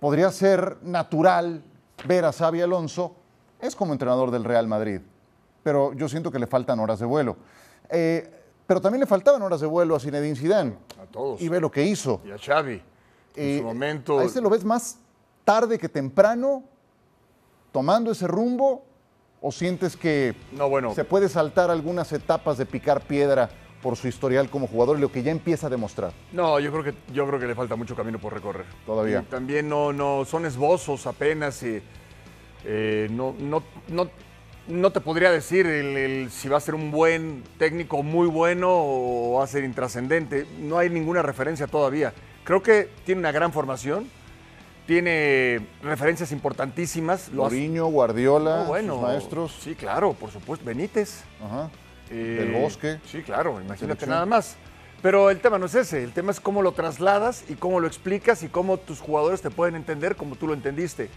podría 0.00 0.32
ser 0.32 0.78
natural 0.82 1.62
ver 2.06 2.24
a 2.24 2.32
Xavi 2.32 2.60
Alonso, 2.60 3.14
es 3.60 3.76
como 3.76 3.92
entrenador 3.92 4.32
del 4.32 4.42
Real 4.42 4.66
Madrid. 4.66 5.00
Pero 5.62 5.92
yo 5.92 6.08
siento 6.08 6.32
que 6.32 6.40
le 6.40 6.48
faltan 6.48 6.80
horas 6.80 6.98
de 6.98 7.06
vuelo. 7.06 7.36
Eh, 7.88 8.28
pero 8.66 8.80
también 8.80 9.00
le 9.00 9.06
faltaban 9.06 9.40
horas 9.40 9.60
de 9.60 9.68
vuelo 9.68 9.94
a 9.94 10.00
Zinedine 10.00 10.34
Zidane. 10.34 10.76
A 11.00 11.06
todos. 11.06 11.40
Y 11.40 11.48
ve 11.48 11.60
lo 11.60 11.70
que 11.70 11.84
hizo. 11.84 12.20
Y 12.24 12.32
a 12.32 12.38
Xavi. 12.38 12.82
En 13.36 13.58
su 13.58 13.64
momento. 13.64 14.18
¿A 14.18 14.24
este 14.24 14.40
lo 14.40 14.50
ves 14.50 14.64
más 14.64 14.98
tarde 15.44 15.78
que 15.78 15.88
temprano 15.88 16.64
tomando 17.70 18.10
ese 18.10 18.26
rumbo 18.26 18.84
¿O 19.46 19.52
sientes 19.52 19.94
que 19.94 20.34
se 20.94 21.04
puede 21.04 21.28
saltar 21.28 21.70
algunas 21.70 22.10
etapas 22.14 22.56
de 22.56 22.64
picar 22.64 23.02
piedra 23.02 23.50
por 23.82 23.94
su 23.94 24.08
historial 24.08 24.48
como 24.48 24.66
jugador 24.66 24.96
y 24.96 25.02
lo 25.02 25.12
que 25.12 25.22
ya 25.22 25.30
empieza 25.30 25.66
a 25.66 25.70
demostrar? 25.70 26.14
No, 26.32 26.58
yo 26.60 26.72
creo 26.72 26.82
que, 26.82 26.94
yo 27.12 27.26
creo 27.26 27.38
que 27.38 27.46
le 27.48 27.54
falta 27.54 27.76
mucho 27.76 27.94
camino 27.94 28.18
por 28.18 28.32
recorrer. 28.32 28.64
Todavía. 28.86 29.22
también 29.28 29.68
no, 29.68 29.92
no, 29.92 30.24
son 30.24 30.46
esbozos 30.46 31.06
apenas 31.06 31.62
y 31.62 31.82
eh, 32.64 33.08
no, 33.10 33.34
no, 33.38 33.62
no, 33.88 34.08
no, 34.66 34.90
te 34.92 35.02
podría 35.02 35.30
decir 35.30 36.30
si 36.30 36.48
va 36.48 36.56
a 36.56 36.60
ser 36.60 36.74
un 36.74 36.90
buen 36.90 37.44
técnico 37.58 38.02
muy 38.02 38.26
bueno 38.26 38.68
o 38.70 39.34
va 39.40 39.44
a 39.44 39.46
ser 39.46 39.62
intrascendente. 39.62 40.46
No 40.58 40.78
hay 40.78 40.88
ninguna 40.88 41.20
referencia 41.20 41.66
todavía. 41.66 42.14
Creo 42.44 42.62
que 42.62 42.88
tiene 43.04 43.18
una 43.18 43.30
gran 43.30 43.52
formación 43.52 44.08
tiene 44.86 45.66
referencias 45.82 46.32
importantísimas. 46.32 47.32
Mourinho, 47.32 47.86
Guardiola, 47.86 48.66
sus 48.66 49.00
maestros. 49.00 49.58
Sí, 49.60 49.74
claro, 49.74 50.12
por 50.12 50.30
supuesto. 50.30 50.64
Benítez. 50.64 51.22
Ajá. 51.42 51.70
Eh, 52.10 52.38
el 52.40 52.62
Bosque. 52.62 53.00
Sí, 53.06 53.22
claro, 53.22 53.60
imagínate 53.60 54.06
nada 54.06 54.26
más. 54.26 54.56
Pero 55.00 55.28
el 55.30 55.40
tema 55.40 55.58
no 55.58 55.66
es 55.66 55.74
ese, 55.74 56.02
el 56.02 56.12
tema 56.12 56.30
es 56.30 56.40
cómo 56.40 56.62
lo 56.62 56.72
trasladas 56.72 57.44
y 57.50 57.54
cómo 57.56 57.78
lo 57.78 57.86
explicas 57.86 58.42
y 58.42 58.48
cómo 58.48 58.78
tus 58.78 59.00
jugadores 59.00 59.42
te 59.42 59.50
pueden 59.50 59.74
entender 59.74 60.16
como 60.16 60.36
tú 60.36 60.46
lo 60.46 60.54
entendiste. 60.54 61.10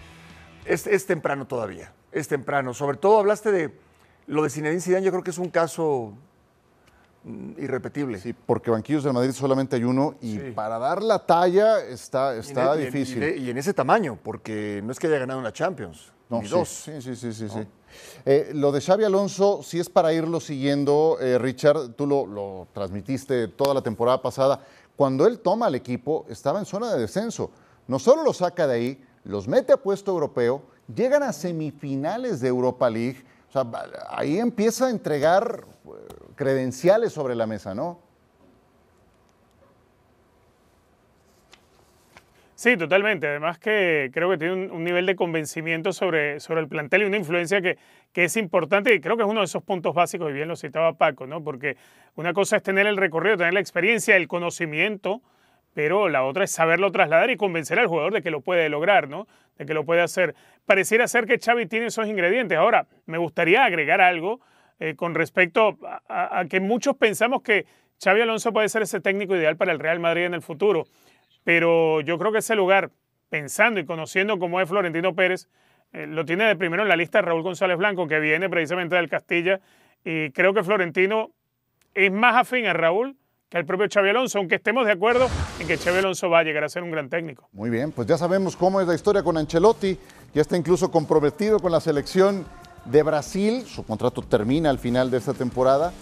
Es, 0.66 0.88
es 0.88 1.06
temprano 1.06 1.48
todavía, 1.48 1.94
es 2.12 2.28
temprano. 2.28 2.74
Sobre 2.74 2.98
todo 2.98 3.20
hablaste 3.20 3.50
de 3.52 3.72
lo 4.26 4.44
de 4.44 4.50
Zinedine 4.50 4.82
Zidane, 4.82 5.06
yo 5.06 5.12
creo 5.12 5.24
que 5.24 5.32
es 5.32 5.38
un 5.38 5.50
caso 5.50 6.14
irrepetible. 7.58 8.20
Sí, 8.20 8.34
porque 8.34 8.72
banquillos 8.72 9.04
del 9.04 9.14
Madrid 9.14 9.32
solamente 9.32 9.76
hay 9.76 9.84
uno 9.84 10.16
y 10.22 10.38
para 10.52 10.80
dar 10.80 11.04
la 11.04 11.26
talla 11.26 11.84
está, 11.84 12.36
está 12.36 12.76
difícil. 12.76 13.24
Y, 13.38 13.50
en 13.50 13.58
ese 13.58 13.74
tamaño, 13.74 14.18
porque 14.22 14.82
no 14.84 14.92
es 14.92 15.00
que 15.00 15.08
haya 15.08 15.20
ganado 15.20 15.40
una 15.40 15.52
Champions, 15.52 16.12
no, 16.30 16.42
ni 16.42 16.48
dos. 16.48 16.70
Sí, 16.70 17.02
sí, 17.02 17.16
sí, 17.16 17.34
sí. 17.34 17.50
sí. 17.50 17.60
Eh, 18.26 18.52
lo 18.54 18.72
de 18.72 18.82
Xavi 18.82 19.04
Alonso, 19.04 19.62
si 19.64 19.80
es 19.80 19.90
para 19.90 20.14
irlo 20.14 20.40
siguiendo, 20.40 21.18
eh, 21.20 21.38
Richard, 21.38 21.94
tú 21.94 22.06
lo, 22.06 22.26
lo 22.26 22.68
transmitiste 22.74 23.48
toda 23.50 23.74
la 23.74 23.82
temporada 23.82 24.22
pasada. 24.22 24.62
Cuando 24.96 25.26
él 25.26 25.40
toma 25.40 25.68
al 25.68 25.76
equipo, 25.76 26.26
estaba 26.30 26.60
en 26.60 26.66
zona 26.66 26.94
de 26.94 27.02
descenso. 27.02 27.52
No 27.88 28.00
solo 28.00 28.24
lo 28.24 28.34
saca 28.34 28.68
de 28.68 28.74
ahí, 28.74 29.06
los 29.24 29.48
mete 29.48 29.74
a 29.74 29.78
puesto 29.78 30.12
europeo, 30.12 30.62
llegan 30.94 31.24
a 31.24 31.34
semifinales 31.34 32.40
de 32.42 32.48
Europa 32.48 32.90
League. 32.90 33.24
O 33.50 33.52
sea, 33.52 33.66
ahí 34.10 34.38
empieza 34.38 34.88
a 34.88 34.90
entregar 34.90 35.66
credenciales 36.38 37.12
sobre 37.12 37.36
la 37.36 37.46
mesa, 37.48 37.76
¿no? 37.76 38.00
Sí, 42.56 42.76
totalmente. 42.76 43.28
Además 43.28 43.60
que 43.60 44.10
creo 44.12 44.32
que 44.32 44.38
tiene 44.38 44.72
un, 44.72 44.84
nivel 44.84 45.06
de 45.06 45.16
convencimiento 45.16 45.94
sobre, 45.94 46.40
sobre 46.40 46.62
el 46.62 46.68
plantel 46.68 47.04
y 47.04 47.06
una 47.06 47.18
influencia 47.18 47.62
que, 47.62 47.78
que 48.14 48.24
es 48.24 48.36
importante 48.36 48.96
y 48.96 49.00
creo 49.00 49.16
que 49.16 49.22
es 49.22 49.30
uno 49.30 49.42
de 49.42 49.46
esos 49.46 49.62
puntos 49.62 49.94
básicos, 49.94 50.32
y 50.32 50.34
bien 50.34 50.48
lo 50.48 50.56
citaba 50.56 50.94
Paco, 50.94 51.28
¿no? 51.28 51.44
Porque 51.44 51.78
una 52.16 52.34
cosa 52.34 52.58
es 52.58 52.64
tener 52.64 52.88
el 52.88 52.98
recorrido, 52.98 53.38
tener 53.38 53.54
la 53.54 53.60
experiencia, 53.60 54.16
el 54.16 54.28
conocimiento, 54.28 55.22
pero 55.76 56.10
la 56.10 56.24
otra 56.24 56.46
es 56.46 56.52
saberlo 56.52 56.92
trasladar 56.92 57.30
y 57.30 57.38
convencer 57.38 57.78
al 57.78 57.86
jugador 57.86 58.12
de 58.12 58.24
que 58.24 58.32
lo 58.32 58.42
puede 58.42 58.70
lograr, 58.70 59.08
¿no? 59.08 59.28
De 59.60 59.68
que 59.68 59.76
lo 59.76 59.86
puede 59.86 60.02
hacer. 60.02 60.34
Pareciera 60.66 61.08
ser 61.08 61.28
que 61.28 61.38
Xavi 61.38 61.68
tiene 61.68 61.86
esos 61.86 62.08
ingredientes. 62.08 62.58
Ahora, 62.58 62.88
me 63.06 63.20
gustaría 63.20 63.66
agregar 63.66 64.02
algo 64.02 64.40
eh, 64.80 64.96
con 64.96 65.16
respecto 65.16 65.78
a, 66.08 66.46
que 66.50 66.60
muchos 66.60 66.96
pensamos 66.98 67.42
que 67.42 67.66
Xavi 68.04 68.22
Alonso 68.22 68.54
puede 68.54 68.70
ser 68.70 68.84
ese 68.84 69.00
técnico 69.00 69.36
ideal 69.36 69.58
para 69.58 69.72
el 69.72 69.80
Real 69.80 70.00
Madrid 70.00 70.26
en 70.26 70.34
el 70.34 70.42
futuro. 70.42 70.86
Pero 71.44 72.02
yo 72.02 72.18
creo 72.18 72.32
que 72.32 72.40
ese 72.40 72.56
lugar, 72.56 72.92
pensando 73.30 73.80
y 73.80 73.86
conociendo 73.86 74.38
cómo 74.38 74.62
es 74.62 74.70
Florentino 74.70 75.16
Pérez, 75.16 75.48
eh, 75.94 76.06
lo 76.06 76.26
tiene 76.26 76.46
de 76.46 76.56
primero 76.56 76.84
en 76.84 76.90
la 76.90 76.96
lista 76.96 77.22
Raúl 77.22 77.42
González 77.42 77.78
Blanco, 77.78 78.08
que 78.08 78.20
viene 78.20 78.50
precisamente 78.50 78.96
del 78.96 79.10
Castilla, 79.10 79.62
y 80.04 80.32
creo 80.32 80.54
que 80.54 80.64
Florentino 80.64 81.32
es 81.94 82.12
más 82.12 82.36
afín 82.36 82.68
a 82.68 82.74
Raúl 82.74 83.18
que 83.50 83.58
al 83.58 83.66
propio 83.66 83.88
Xavi 83.92 84.10
Alonso, 84.10 84.40
aunque 84.40 84.56
estemos 84.56 84.86
de 84.86 84.92
acuerdo 84.92 85.28
en 85.60 85.68
que 85.68 85.78
Xavi 85.78 86.00
Alonso 86.00 86.30
va 86.30 86.40
a 86.40 86.44
llegar 86.44 86.64
a 86.66 86.70
ser 86.70 86.84
un 86.84 86.92
gran 86.92 87.10
técnico. 87.10 87.48
Muy 87.54 87.70
bien, 87.70 87.92
pues 87.92 88.08
ya 88.08 88.18
sabemos 88.18 88.58
cómo 88.58 88.82
es 88.82 88.88
la 88.88 88.94
historia 88.94 89.24
con 89.24 89.38
Ancelotti, 89.38 89.98
ya 90.34 90.42
está 90.42 90.58
incluso 90.58 90.92
comprometido 90.92 91.60
con 91.60 91.72
la 91.72 91.80
selección 91.80 92.46
de 92.90 93.04
Brasil, 93.04 93.66
su 93.68 93.84
contrato 93.84 94.22
termina 94.22 94.70
al 94.70 94.80
final 94.80 95.12
de 95.12 95.18
esta 95.18 95.34
temporada 95.34 95.94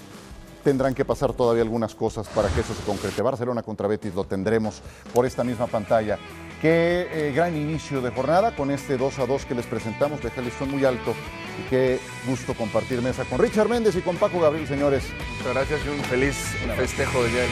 tendrán 0.65 0.95
que 0.95 1.05
pasar 1.05 1.31
todavía 1.31 1.61
algunas 1.61 1.93
cosas 1.93 2.27
para 2.29 2.49
que 2.49 2.61
eso 2.61 2.73
se 2.73 2.81
concrete. 2.81 3.21
Barcelona 3.21 3.61
contra 3.61 3.87
Betis 3.87 4.15
lo 4.15 4.23
tendremos 4.23 4.81
por 5.13 5.27
esta 5.27 5.43
misma 5.43 5.67
pantalla. 5.67 6.17
Qué 6.59 7.07
eh, 7.11 7.31
gran 7.35 7.55
inicio 7.55 8.01
de 8.01 8.09
jornada 8.09 8.55
con 8.55 8.71
este 8.71 8.97
2 8.97 9.19
a 9.19 9.27
2 9.27 9.45
que 9.45 9.53
les 9.53 9.67
presentamos. 9.67 10.23
Deja 10.23 10.39
el 10.39 10.45
listón 10.45 10.71
muy 10.71 10.83
alto 10.83 11.13
y 11.59 11.69
qué 11.69 11.99
gusto 12.27 12.55
compartir 12.55 13.03
mesa 13.03 13.25
con 13.25 13.37
Richard 13.37 13.69
Méndez 13.69 13.95
y 13.95 14.01
con 14.01 14.17
Paco 14.17 14.39
Gabriel, 14.39 14.67
señores. 14.67 15.03
Muchas 15.37 15.53
gracias 15.53 15.81
y 15.85 15.89
un 15.89 16.03
feliz 16.05 16.35
festejo 16.75 17.21
de 17.21 17.29
día 17.29 17.43